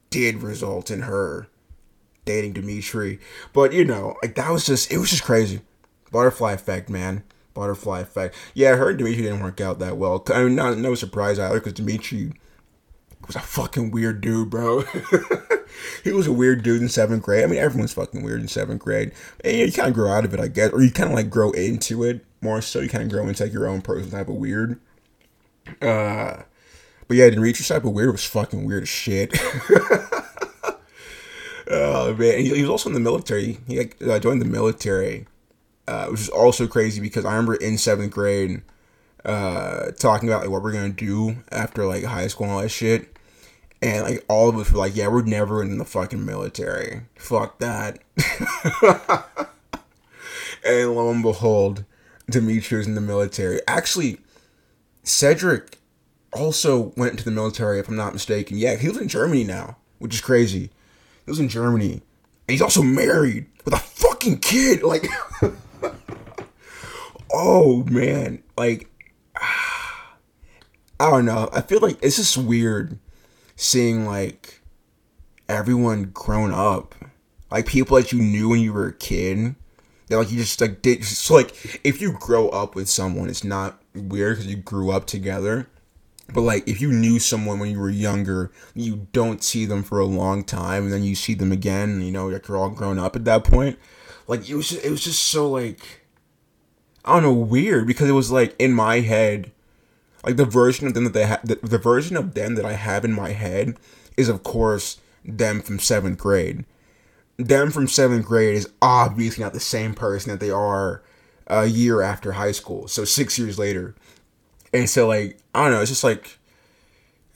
did 0.09 0.41
result 0.41 0.89
in 0.89 1.01
her 1.01 1.47
dating 2.25 2.53
Dimitri, 2.53 3.19
but 3.53 3.71
you 3.71 3.85
know, 3.85 4.15
like 4.21 4.35
that 4.35 4.51
was 4.51 4.65
just 4.65 4.91
it 4.91 4.97
was 4.97 5.11
just 5.11 5.23
crazy. 5.23 5.61
Butterfly 6.11 6.53
effect, 6.53 6.89
man. 6.89 7.23
Butterfly 7.53 8.01
effect. 8.01 8.35
Yeah, 8.53 8.75
her 8.75 8.89
and 8.89 8.97
Dimitri 8.97 9.23
didn't 9.23 9.43
work 9.43 9.61
out 9.61 9.79
that 9.79 9.97
well. 9.97 10.23
I 10.33 10.43
mean, 10.43 10.55
not 10.55 10.77
no 10.77 10.95
surprise 10.95 11.39
either, 11.39 11.55
because 11.55 11.73
Dimitri 11.73 12.33
was 13.27 13.35
a 13.35 13.39
fucking 13.39 13.91
weird 13.91 14.21
dude, 14.21 14.49
bro. 14.49 14.83
he 16.03 16.11
was 16.11 16.27
a 16.27 16.33
weird 16.33 16.63
dude 16.63 16.81
in 16.81 16.89
seventh 16.89 17.23
grade. 17.23 17.43
I 17.43 17.47
mean, 17.47 17.59
everyone's 17.59 17.93
fucking 17.93 18.23
weird 18.23 18.41
in 18.41 18.47
seventh 18.47 18.81
grade. 18.81 19.11
And 19.43 19.57
you, 19.57 19.71
kind 19.71 19.89
of 19.89 19.93
grow 19.93 20.11
out 20.11 20.25
of 20.25 20.33
it, 20.33 20.39
I 20.39 20.47
guess, 20.47 20.71
or 20.71 20.81
you 20.81 20.91
kind 20.91 21.09
of 21.09 21.15
like 21.15 21.29
grow 21.29 21.51
into 21.51 22.03
it 22.03 22.25
more 22.41 22.61
so. 22.61 22.79
You 22.79 22.89
kind 22.89 23.03
of 23.03 23.09
grow 23.09 23.27
into 23.27 23.43
like 23.43 23.53
your 23.53 23.67
own 23.67 23.81
personal 23.81 24.11
type 24.11 24.29
of 24.29 24.35
weird. 24.35 24.79
Uh, 25.81 26.43
but 27.07 27.17
yeah, 27.17 27.29
Dimitri's 27.29 27.67
type 27.67 27.83
of 27.83 27.93
weird 27.93 28.11
was 28.11 28.25
fucking 28.25 28.65
weird 28.65 28.83
as 28.83 28.89
shit. 28.89 29.31
oh 31.71 32.13
man, 32.13 32.39
he, 32.39 32.55
he, 32.55 32.61
was 32.61 32.69
also 32.69 32.89
in 32.89 32.93
the 32.93 32.99
military. 32.99 33.57
He 33.67 33.79
uh, 33.79 34.19
joined 34.19 34.41
the 34.41 34.45
military, 34.45 35.27
uh, 35.87 36.07
which 36.07 36.21
is 36.21 36.29
also 36.29 36.67
crazy 36.67 37.01
because 37.01 37.25
I 37.25 37.31
remember 37.31 37.55
in 37.55 37.77
seventh 37.77 38.13
grade. 38.13 38.61
Uh, 39.23 39.89
talking 39.97 40.29
about 40.29 40.41
like 40.41 40.51
what 40.51 40.61
we're 40.61 40.71
gonna 40.71 40.87
do 40.87 41.37
after 41.51 41.83
like 41.83 42.03
high 42.03 42.27
school 42.27 42.45
and 42.45 42.53
all 42.53 42.61
that 42.61 42.69
shit 42.69 43.14
and 43.85 44.03
like 44.03 44.25
all 44.27 44.49
of 44.49 44.57
us 44.57 44.71
were 44.71 44.79
like, 44.79 44.95
yeah, 44.95 45.07
we're 45.07 45.21
never 45.21 45.61
in 45.61 45.77
the 45.77 45.85
fucking 45.85 46.25
military. 46.25 47.01
Fuck 47.15 47.59
that. 47.59 47.99
and 50.65 50.95
lo 50.95 51.11
and 51.11 51.21
behold, 51.21 51.85
Dimitri's 52.27 52.87
in 52.87 52.95
the 52.95 53.01
military. 53.01 53.61
Actually, 53.67 54.17
Cedric 55.03 55.77
also 56.33 56.93
went 56.97 57.11
into 57.11 57.25
the 57.25 57.29
military, 57.29 57.79
if 57.79 57.87
I'm 57.87 57.95
not 57.95 58.13
mistaken. 58.13 58.57
Yeah, 58.57 58.75
he 58.75 58.87
lives 58.87 58.99
in 58.99 59.07
Germany 59.07 59.43
now, 59.43 59.77
which 59.99 60.15
is 60.15 60.21
crazy. 60.21 60.71
He 61.23 61.31
lives 61.31 61.39
in 61.39 61.47
Germany. 61.47 61.93
And 61.93 62.01
he's 62.47 62.63
also 62.63 62.81
married 62.81 63.45
with 63.65 63.75
a 63.75 63.79
fucking 63.79 64.39
kid. 64.39 64.81
Like, 64.81 65.05
oh 67.31 67.83
man. 67.83 68.41
Like, 68.57 68.89
I 70.99 71.11
don't 71.11 71.25
know. 71.25 71.49
I 71.53 71.61
feel 71.61 71.81
like 71.81 71.99
it's 72.01 72.15
just 72.15 72.35
weird 72.35 72.97
seeing 73.55 74.05
like 74.05 74.61
everyone 75.47 76.11
grown 76.13 76.51
up, 76.51 76.95
like 77.51 77.65
people 77.65 77.97
that 77.97 78.11
you 78.11 78.19
knew 78.19 78.49
when 78.49 78.59
you 78.59 78.73
were 78.73 78.87
a 78.87 78.93
kid. 78.93 79.55
That 80.07 80.17
like 80.17 80.31
you 80.31 80.37
just 80.37 80.61
like 80.61 80.83
did 80.83 81.03
so 81.03 81.33
like 81.33 81.81
if 81.83 81.99
you 81.99 82.11
grow 82.11 82.49
up 82.49 82.75
with 82.75 82.87
someone, 82.87 83.29
it's 83.29 83.43
not 83.43 83.81
weird 83.95 84.37
because 84.37 84.51
you 84.51 84.57
grew 84.57 84.91
up 84.91 85.07
together. 85.07 85.67
But 86.33 86.41
like 86.41 86.67
if 86.67 86.81
you 86.81 86.91
knew 86.91 87.19
someone 87.19 87.59
when 87.59 87.71
you 87.71 87.79
were 87.79 87.89
younger, 87.89 88.51
you 88.73 89.07
don't 89.13 89.43
see 89.43 89.65
them 89.65 89.83
for 89.83 89.99
a 89.99 90.05
long 90.05 90.43
time, 90.43 90.85
and 90.85 90.93
then 90.93 91.03
you 91.03 91.15
see 91.15 91.33
them 91.33 91.51
again, 91.51 92.01
you 92.01 92.11
know, 92.11 92.27
like 92.27 92.47
you're 92.47 92.57
all 92.57 92.69
grown 92.69 92.99
up 92.99 93.15
at 93.15 93.25
that 93.25 93.43
point. 93.43 93.79
Like 94.27 94.49
it 94.49 94.55
was, 94.55 94.69
just, 94.69 94.83
it 94.83 94.89
was 94.89 95.03
just 95.03 95.21
so 95.23 95.47
like, 95.49 96.05
I 97.03 97.13
don't 97.13 97.23
know, 97.23 97.33
weird 97.33 97.85
because 97.85 98.09
it 98.09 98.13
was 98.13 98.31
like 98.31 98.55
in 98.57 98.73
my 98.73 99.01
head, 99.01 99.51
like 100.25 100.37
the 100.37 100.45
version 100.45 100.87
of 100.87 100.93
them 100.93 101.03
that 101.03 101.13
they 101.13 101.25
have, 101.25 101.47
the, 101.47 101.59
the 101.61 101.77
version 101.77 102.17
of 102.17 102.33
them 102.33 102.55
that 102.55 102.65
I 102.65 102.73
have 102.73 103.05
in 103.05 103.13
my 103.13 103.29
head 103.31 103.77
is 104.17 104.27
of 104.27 104.43
course 104.43 104.99
them 105.23 105.61
from 105.61 105.79
seventh 105.79 106.17
grade. 106.17 106.65
Them 107.37 107.69
from 107.69 107.87
seventh 107.87 108.25
grade 108.25 108.55
is 108.55 108.69
obviously 108.81 109.43
not 109.43 109.53
the 109.53 109.59
same 109.59 109.93
person 109.93 110.31
that 110.31 110.39
they 110.39 110.49
are 110.49 111.03
a 111.47 111.65
year 111.65 112.01
after 112.01 112.33
high 112.33 112.53
school. 112.53 112.87
So 112.87 113.05
six 113.05 113.37
years 113.37 113.59
later, 113.59 113.93
and 114.73 114.89
so 114.89 115.07
like 115.07 115.37
I 115.53 115.63
don't 115.63 115.71
know, 115.73 115.81
it's 115.81 115.91
just 115.91 116.03
like 116.03 116.39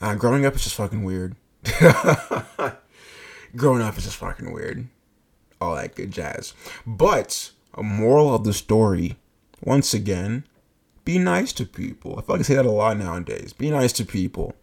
uh, 0.01 0.15
growing 0.15 0.45
up 0.45 0.55
is 0.55 0.63
just 0.63 0.75
fucking 0.75 1.03
weird. 1.03 1.35
growing 3.55 3.81
up 3.81 3.97
is 3.97 4.05
just 4.05 4.17
fucking 4.17 4.51
weird. 4.51 4.87
All 5.61 5.75
that 5.75 5.95
good 5.95 6.11
jazz. 6.11 6.53
But 6.87 7.51
a 7.73 7.83
moral 7.83 8.33
of 8.33 8.45
the 8.45 8.53
story, 8.53 9.17
once 9.61 9.93
again, 9.93 10.45
be 11.09 11.17
nice 11.17 11.51
to 11.53 11.65
people. 11.65 12.11
I 12.19 12.21
feel 12.21 12.35
like 12.35 12.41
I 12.41 12.43
say 12.43 12.53
that 12.53 12.67
a 12.67 12.71
lot 12.71 12.95
nowadays. 12.95 13.51
Be 13.51 13.71
nice 13.71 13.91
to 13.93 14.05
people. 14.05 14.53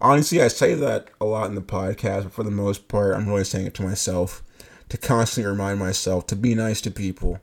Honestly, 0.00 0.40
I 0.40 0.46
say 0.46 0.74
that 0.74 1.08
a 1.20 1.24
lot 1.24 1.48
in 1.48 1.56
the 1.56 1.60
podcast, 1.60 2.22
but 2.22 2.32
for 2.32 2.44
the 2.44 2.52
most 2.52 2.86
part, 2.86 3.16
I'm 3.16 3.28
really 3.28 3.42
saying 3.42 3.66
it 3.66 3.74
to 3.74 3.82
myself 3.82 4.44
to 4.90 4.96
constantly 4.96 5.50
remind 5.50 5.80
myself 5.80 6.24
to 6.28 6.36
be 6.36 6.54
nice 6.54 6.80
to 6.82 6.92
people 6.92 7.40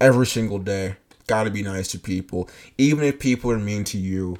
every 0.00 0.26
single 0.26 0.60
day. 0.60 0.94
Gotta 1.26 1.50
be 1.50 1.64
nice 1.64 1.88
to 1.88 1.98
people. 1.98 2.48
Even 2.78 3.02
if 3.02 3.18
people 3.18 3.50
are 3.50 3.58
mean 3.58 3.82
to 3.82 3.98
you, 3.98 4.38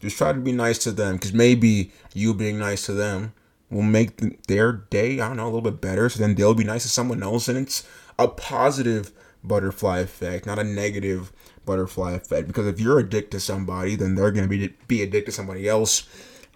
just 0.00 0.16
try 0.16 0.32
to 0.32 0.38
be 0.38 0.52
nice 0.52 0.78
to 0.84 0.92
them 0.92 1.16
because 1.16 1.32
maybe 1.32 1.90
you 2.12 2.32
being 2.32 2.60
nice 2.60 2.86
to 2.86 2.92
them 2.92 3.32
will 3.70 3.82
make 3.82 4.46
their 4.46 4.70
day, 4.72 5.18
I 5.18 5.26
don't 5.26 5.38
know, 5.38 5.46
a 5.46 5.52
little 5.52 5.62
bit 5.62 5.80
better. 5.80 6.08
So 6.08 6.20
then 6.20 6.36
they'll 6.36 6.54
be 6.54 6.62
nice 6.62 6.84
to 6.84 6.88
someone 6.88 7.24
else. 7.24 7.48
And 7.48 7.58
it's 7.58 7.84
a 8.20 8.28
positive 8.28 9.10
butterfly 9.42 9.98
effect, 9.98 10.46
not 10.46 10.60
a 10.60 10.64
negative 10.64 11.32
butterfly 11.64 12.12
effect. 12.12 12.46
Because 12.46 12.66
if 12.66 12.80
you're 12.80 12.98
addicted 12.98 13.32
to 13.32 13.40
somebody, 13.40 13.96
then 13.96 14.14
they're 14.14 14.30
gonna 14.30 14.48
be 14.48 14.68
be 14.86 15.02
addicted 15.02 15.26
to 15.26 15.36
somebody 15.36 15.68
else, 15.68 16.08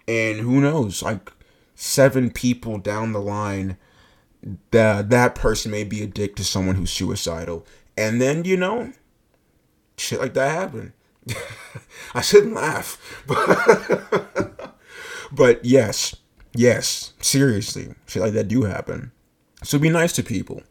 and 0.07 0.39
who 0.39 0.61
knows? 0.61 1.01
Like 1.03 1.31
seven 1.75 2.31
people 2.31 2.77
down 2.77 3.13
the 3.13 3.21
line, 3.21 3.77
that 4.71 5.09
that 5.09 5.35
person 5.35 5.71
may 5.71 5.83
be 5.83 6.03
addicted 6.03 6.37
to 6.37 6.43
someone 6.43 6.75
who's 6.75 6.91
suicidal, 6.91 7.65
and 7.97 8.21
then 8.21 8.45
you 8.45 8.57
know, 8.57 8.93
shit 9.97 10.19
like 10.19 10.33
that 10.33 10.51
happen. 10.51 10.93
I 12.13 12.21
shouldn't 12.21 12.53
laugh, 12.53 13.23
but, 13.27 14.75
but 15.31 15.63
yes, 15.63 16.15
yes, 16.55 17.13
seriously, 17.21 17.93
shit 18.07 18.21
like 18.21 18.33
that 18.33 18.47
do 18.47 18.63
happen. 18.63 19.11
So 19.63 19.77
be 19.77 19.89
nice 19.89 20.13
to 20.13 20.23
people. 20.23 20.63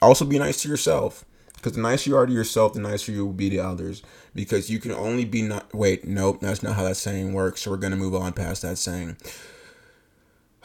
Also, 0.00 0.24
be 0.24 0.38
nice 0.38 0.62
to 0.62 0.68
yourself. 0.68 1.24
Because 1.58 1.72
the 1.72 1.80
nicer 1.80 2.10
you 2.10 2.16
are 2.16 2.24
to 2.24 2.32
yourself, 2.32 2.74
the 2.74 2.80
nicer 2.80 3.10
you 3.10 3.26
will 3.26 3.32
be 3.32 3.50
to 3.50 3.58
others. 3.58 4.00
Because 4.32 4.70
you 4.70 4.78
can 4.78 4.92
only 4.92 5.24
be 5.24 5.42
not. 5.42 5.74
Wait, 5.74 6.06
nope, 6.06 6.38
that's 6.40 6.62
not 6.62 6.76
how 6.76 6.84
that 6.84 6.96
saying 6.96 7.32
works. 7.32 7.62
So 7.62 7.72
we're 7.72 7.78
going 7.78 7.90
to 7.90 7.96
move 7.96 8.14
on 8.14 8.32
past 8.32 8.62
that 8.62 8.78
saying. 8.78 9.16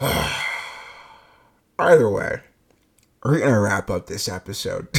Either 0.00 0.38
way, 2.08 2.38
we're 3.24 3.40
going 3.40 3.52
to 3.52 3.58
wrap 3.58 3.90
up 3.90 4.06
this 4.06 4.28
episode. 4.28 4.86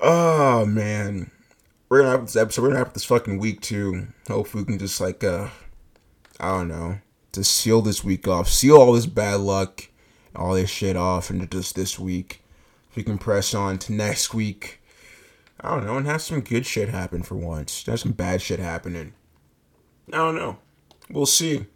oh, 0.00 0.64
man. 0.64 1.30
We're 1.90 1.98
going 1.98 2.10
to 2.10 2.16
wrap 2.16 2.26
this 2.26 2.36
episode. 2.36 2.62
We're 2.62 2.68
going 2.68 2.78
to 2.78 2.84
wrap 2.84 2.94
this 2.94 3.04
fucking 3.04 3.38
week 3.38 3.60
too. 3.60 4.06
Hopefully, 4.28 4.62
we 4.62 4.72
can 4.72 4.78
just, 4.78 4.98
like, 4.98 5.22
uh, 5.22 5.48
I 6.40 6.52
don't 6.52 6.68
know, 6.68 7.00
to 7.32 7.44
seal 7.44 7.82
this 7.82 8.02
week 8.02 8.26
off. 8.26 8.48
Seal 8.48 8.78
all 8.78 8.94
this 8.94 9.04
bad 9.04 9.40
luck, 9.40 9.90
all 10.34 10.54
this 10.54 10.70
shit 10.70 10.96
off 10.96 11.28
into 11.28 11.46
just 11.46 11.76
this 11.76 11.98
week 11.98 12.41
we 12.96 13.02
can 13.02 13.18
press 13.18 13.54
on 13.54 13.78
to 13.78 13.92
next 13.92 14.34
week. 14.34 14.80
I 15.60 15.70
don't 15.70 15.86
know, 15.86 15.96
and 15.96 16.06
have 16.06 16.22
some 16.22 16.40
good 16.40 16.66
shit 16.66 16.88
happen 16.88 17.22
for 17.22 17.36
once. 17.36 17.82
There's 17.82 18.02
some 18.02 18.12
bad 18.12 18.42
shit 18.42 18.58
happening. 18.58 19.12
I 20.12 20.16
don't 20.16 20.36
know. 20.36 20.58
We'll 21.10 21.26
see. 21.26 21.66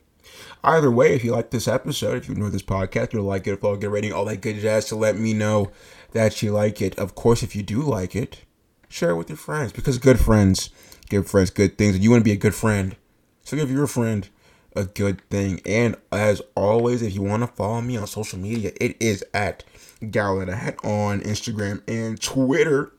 Either 0.64 0.90
way, 0.90 1.14
if 1.14 1.22
you 1.22 1.32
like 1.32 1.50
this 1.50 1.68
episode, 1.68 2.16
if 2.16 2.28
you 2.28 2.34
enjoy 2.34 2.48
this 2.48 2.62
podcast, 2.62 3.12
you'll 3.12 3.24
like 3.24 3.46
it, 3.46 3.60
follow, 3.60 3.76
get 3.76 3.90
rating, 3.90 4.12
all 4.12 4.24
that 4.24 4.40
good 4.40 4.58
jazz 4.58 4.86
to 4.86 4.96
let 4.96 5.16
me 5.16 5.32
know 5.32 5.70
that 6.12 6.42
you 6.42 6.50
like 6.50 6.82
it. 6.82 6.98
Of 6.98 7.14
course, 7.14 7.44
if 7.44 7.54
you 7.54 7.62
do 7.62 7.82
like 7.82 8.16
it, 8.16 8.44
share 8.88 9.10
it 9.10 9.16
with 9.16 9.28
your 9.28 9.36
friends 9.36 9.72
because 9.72 9.98
good 9.98 10.18
friends 10.18 10.70
give 11.08 11.28
friends 11.28 11.50
good 11.50 11.78
things, 11.78 11.94
and 11.94 12.04
you 12.04 12.10
want 12.10 12.20
to 12.20 12.24
be 12.24 12.32
a 12.32 12.36
good 12.36 12.54
friend. 12.54 12.96
So 13.44 13.56
give 13.56 13.70
your 13.70 13.86
friend 13.86 14.28
a 14.74 14.84
good 14.84 15.22
thing. 15.28 15.60
And 15.64 15.96
as 16.12 16.42
always, 16.54 17.02
if 17.02 17.14
you 17.14 17.22
want 17.22 17.42
to 17.42 17.46
follow 17.46 17.80
me 17.80 17.96
on 17.96 18.06
social 18.06 18.38
media, 18.38 18.72
it 18.80 18.96
is 19.00 19.24
at 19.32 19.64
Galata 20.10 20.76
on 20.84 21.20
Instagram 21.20 21.82
and 21.88 22.20
Twitter. 22.20 22.92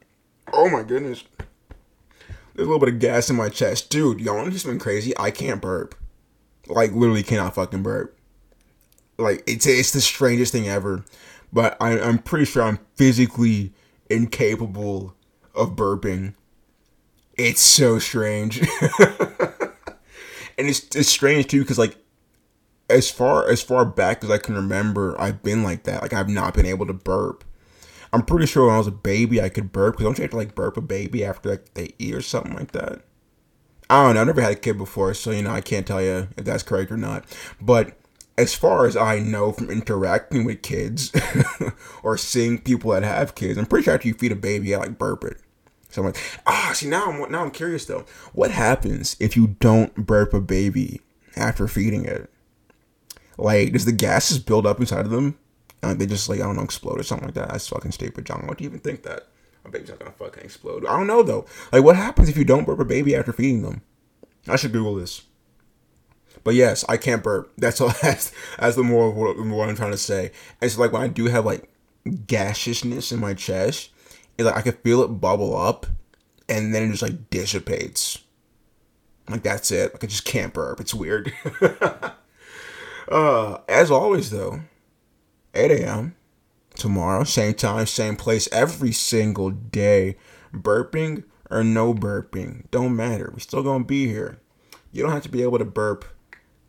Oh 0.52 0.70
my 0.70 0.84
goodness. 0.84 1.24
There's 2.56 2.68
a 2.68 2.72
little 2.72 2.80
bit 2.80 2.96
of 2.96 3.00
gas 3.00 3.30
in 3.30 3.36
my 3.36 3.50
chest. 3.50 3.90
Dude, 3.90 4.20
y'all 4.20 4.36
want 4.36 4.52
to 4.52 4.60
something 4.60 4.80
crazy? 4.80 5.14
I 5.18 5.30
can't 5.30 5.62
burp. 5.62 5.94
Like, 6.68 6.92
literally 6.92 7.24
cannot 7.24 7.56
fucking 7.56 7.84
burp. 7.84 8.18
Like, 9.18 9.44
it's, 9.46 9.68
it's 9.68 9.92
the 9.92 10.02
strangest 10.02 10.52
thing 10.54 10.68
ever. 10.68 11.06
But 11.54 11.78
I, 11.80 12.00
I'm 12.00 12.18
pretty 12.18 12.46
sure 12.46 12.64
I'm 12.64 12.80
physically 12.96 13.74
incapable 14.10 15.16
of 15.54 15.76
burping. 15.76 16.34
It's 17.38 17.62
so 17.62 18.00
strange. 18.00 18.60
and 18.60 18.68
it's, 20.58 20.84
it's 20.96 21.10
strange 21.10 21.48
too 21.48 21.62
because, 21.62 21.78
like, 21.78 21.96
as 22.90 23.10
far 23.12 23.50
as 23.50 23.62
far 23.62 23.86
back 23.86 24.24
as 24.24 24.32
I 24.32 24.38
can 24.38 24.56
remember, 24.56 25.20
I've 25.20 25.44
been 25.44 25.64
like 25.64 25.84
that. 25.84 26.02
Like 26.02 26.14
I've 26.14 26.30
not 26.30 26.54
been 26.54 26.66
able 26.66 26.86
to 26.88 26.94
burp. 26.94 27.44
I'm 28.14 28.24
pretty 28.24 28.46
sure 28.46 28.66
when 28.66 28.76
I 28.76 28.78
was 28.78 28.88
a 28.88 28.92
baby 28.92 29.42
I 29.42 29.50
could 29.50 29.72
burp 29.72 29.96
because 29.96 30.06
don't 30.06 30.18
you 30.18 30.24
have 30.24 30.32
to 30.32 30.38
like 30.38 30.56
burp 30.56 30.78
a 30.78 30.82
baby 30.82 31.26
after 31.26 31.50
like 31.50 31.74
they 31.74 31.94
eat 32.00 32.16
or 32.16 32.22
something 32.22 32.54
like 32.54 32.72
that? 32.72 33.02
I 33.90 34.04
don't 34.04 34.16
know. 34.16 34.22
I 34.22 34.24
never 34.26 34.42
had 34.42 34.52
a 34.54 34.56
kid 34.56 34.78
before, 34.78 35.14
so 35.14 35.32
you 35.32 35.44
know 35.44 35.52
I 35.52 35.62
can't 35.62 35.88
tell 35.88 36.02
you 36.02 36.30
if 36.38 36.46
that's 36.46 36.64
correct 36.64 36.92
or 36.92 36.98
not. 36.98 37.26
But 37.62 37.98
as 38.38 38.54
far 38.54 38.86
as 38.86 38.96
I 38.96 39.20
know 39.20 39.52
from 39.52 39.70
interacting 39.70 40.46
with 40.46 40.62
kids 40.62 41.12
or 42.04 42.18
seeing 42.18 42.60
people 42.60 42.92
that 42.92 43.04
have 43.04 43.36
kids, 43.36 43.58
I'm 43.58 43.66
pretty 43.66 43.86
sure 43.86 43.96
after 43.96 44.08
you 44.08 44.14
feed 44.14 44.32
a 44.32 44.36
baby, 44.36 44.76
I 44.76 44.80
like 44.80 44.98
burp 44.98 45.24
it. 45.24 45.38
So 45.90 46.02
I'm 46.02 46.08
like, 46.08 46.42
ah, 46.46 46.72
see 46.74 46.88
now 46.88 47.12
I'm 47.12 47.32
now 47.32 47.44
I'm 47.44 47.52
curious 47.52 47.86
though. 47.86 48.06
What 48.34 48.52
happens 48.52 49.16
if 49.20 49.36
you 49.36 49.48
don't 49.60 49.96
burp 49.96 50.34
a 50.34 50.42
baby 50.42 51.02
after 51.36 51.68
feeding 51.68 52.06
it? 52.06 52.30
Like, 53.38 53.72
does 53.72 53.86
the 53.86 53.92
gases 53.92 54.40
build 54.40 54.66
up 54.66 54.80
inside 54.80 55.06
of 55.06 55.12
them? 55.12 55.38
And 55.84 56.00
they 56.00 56.08
just 56.08 56.28
like 56.28 56.40
I 56.40 56.44
don't 56.44 56.56
know 56.56 56.64
explode 56.64 57.00
or 57.00 57.04
something 57.04 57.28
like 57.28 57.36
that. 57.36 57.50
That's 57.50 57.68
fucking 57.68 57.92
stupid, 57.92 58.26
John. 58.26 58.48
What 58.48 58.58
do 58.58 58.64
you 58.64 58.70
even 58.70 58.80
think 58.80 59.04
that? 59.04 59.28
My 59.64 59.70
baby's 59.70 59.90
not 59.90 60.00
gonna 60.00 60.12
fucking 60.12 60.44
explode. 60.44 60.86
I 60.86 60.98
don't 60.98 61.08
know 61.08 61.22
though. 61.22 61.46
Like, 61.72 61.84
what 61.84 61.96
happens 61.96 62.30
if 62.30 62.38
you 62.38 62.46
don't 62.46 62.66
burp 62.66 62.80
a 62.80 62.86
baby 62.86 63.16
after 63.16 63.32
feeding 63.32 63.62
them? 63.62 63.82
I 64.48 64.56
should 64.56 64.72
Google 64.72 64.96
this. 64.96 65.24
But 66.44 66.56
yes, 66.56 66.86
I 66.88 66.98
can't 66.98 67.24
burp. 67.24 67.52
That's 67.58 67.82
all. 67.82 67.92
That's, 68.02 68.32
that's 68.58 68.76
the 68.76 68.84
more 68.84 69.12
what, 69.12 69.38
what 69.38 69.70
I'm 69.70 69.76
trying 69.76 69.92
to 69.92 69.98
say. 69.98 70.32
It's 70.62 70.76
so 70.76 70.82
like 70.82 70.92
when 70.92 71.02
I 71.02 71.08
do 71.08 71.26
have 71.26 71.46
like 71.46 71.70
gaseousness 72.26 73.12
in 73.12 73.20
my 73.20 73.34
chest, 73.34 73.90
it's 74.38 74.46
like 74.46 74.56
I 74.56 74.62
can 74.62 74.74
feel 74.74 75.04
it 75.04 75.08
bubble 75.08 75.58
up, 75.58 75.86
and 76.48 76.74
then 76.74 76.84
it 76.84 76.92
just 76.92 77.04
like 77.04 77.30
dissipates. 77.30 78.20
Like 79.30 79.44
that's 79.44 79.72
it. 79.72 79.94
Like 79.94 80.04
I 80.04 80.08
just 80.08 80.26
can't 80.26 80.54
burp. 80.54 80.80
It's 80.80 80.94
weird. 80.94 81.34
Uh, 83.10 83.60
as 83.68 83.90
always, 83.90 84.32
though, 84.32 84.62
8 85.54 85.72
a.m. 85.72 86.16
tomorrow, 86.76 87.24
same 87.24 87.54
time, 87.54 87.86
same 87.86 88.16
place, 88.16 88.48
every 88.52 88.92
single 88.92 89.52
day. 89.52 90.18
Burping 90.54 91.24
or 91.50 91.64
no 91.64 91.94
burping, 91.94 92.70
don't 92.72 92.96
matter. 92.96 93.30
We're 93.32 93.40
still 93.40 93.64
gonna 93.64 93.84
be 93.84 94.08
here. 94.08 94.40
You 94.92 95.04
don't 95.04 95.12
have 95.12 95.24
to 95.24 95.30
be 95.30 95.44
able 95.44 95.60
to 95.60 95.66
burp 95.66 96.06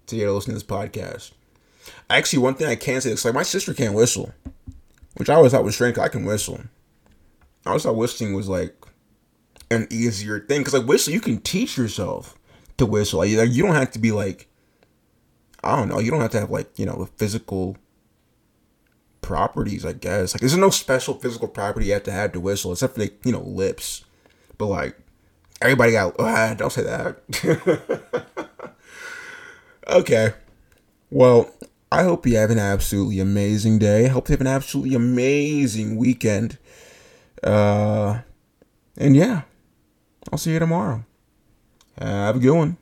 to 0.07 0.17
get 0.17 0.25
to 0.25 0.33
listen 0.33 0.51
to 0.51 0.55
this 0.55 0.63
podcast. 0.63 1.33
Actually, 2.11 2.41
one 2.41 2.55
thing 2.55 2.69
I 2.69 2.77
can 2.77 3.01
say 3.01 3.11
is 3.11 3.25
like 3.25 3.35
my 3.35 3.43
sister 3.43 3.75
can't 3.75 3.95
whistle, 3.95 4.33
which 5.17 5.29
I 5.29 5.35
always 5.35 5.53
thought 5.53 5.65
was 5.65 5.75
strange. 5.75 5.99
I 5.99 6.09
can 6.09 6.25
whistle. 6.25 6.61
I 7.65 7.71
always 7.71 7.83
thought 7.83 7.97
whistling 7.97 8.35
was 8.35 8.49
like 8.49 8.75
an 9.71 9.87
easier 9.91 10.41
thing 10.41 10.61
because 10.61 10.75
like 10.75 10.87
whistle, 10.87 11.13
you 11.13 11.21
can 11.21 11.41
teach 11.41 11.77
yourself 11.77 12.39
to 12.79 12.87
whistle. 12.87 13.21
Like, 13.21 13.31
you 13.31 13.63
don't 13.63 13.75
have 13.75 13.93
to 13.93 13.99
be 13.99 14.13
like 14.13 14.48
I 15.63 15.77
don't 15.77 15.89
know. 15.89 15.99
You 15.99 16.11
don't 16.11 16.21
have 16.21 16.31
to 16.33 16.41
have 16.41 16.51
like 16.51 16.79
you 16.79 16.87
know 16.87 17.09
physical 17.17 17.77
properties. 19.21 19.85
I 19.85 19.93
guess 19.93 20.35
like 20.35 20.41
there's 20.41 20.57
no 20.57 20.71
special 20.71 21.15
physical 21.15 21.49
property 21.49 21.87
you 21.87 21.93
have 21.95 22.05
to 22.05 22.13
have 22.13 22.33
to 22.33 22.41
whistle 22.41 22.73
except 22.73 22.95
for 22.95 23.01
the 23.01 23.13
you 23.25 23.33
know 23.33 23.43
lips. 23.43 24.05
But 24.57 24.67
like 24.67 24.97
everybody 25.61 25.93
got. 25.93 26.19
Uh, 26.19 26.55
don't 26.55 26.73
say 26.73 26.83
that. 26.83 28.73
okay. 29.89 30.35
Well, 31.11 31.51
I 31.91 32.03
hope 32.03 32.27
you 32.27 32.37
have 32.37 32.51
an 32.51 32.59
absolutely 32.59 33.19
amazing 33.19 33.79
day. 33.79 34.07
I 34.07 34.09
hope 34.09 34.29
you 34.29 34.35
have 34.35 34.41
an 34.41 34.47
absolutely 34.47 34.95
amazing 34.95 35.97
weekend. 35.97 36.59
Uh, 37.43 38.21
and 38.97 39.17
yeah, 39.17 39.43
I'll 40.31 40.39
see 40.39 40.53
you 40.53 40.59
tomorrow. 40.59 41.05
Have 41.99 42.37
a 42.37 42.39
good 42.39 42.55
one. 42.55 42.77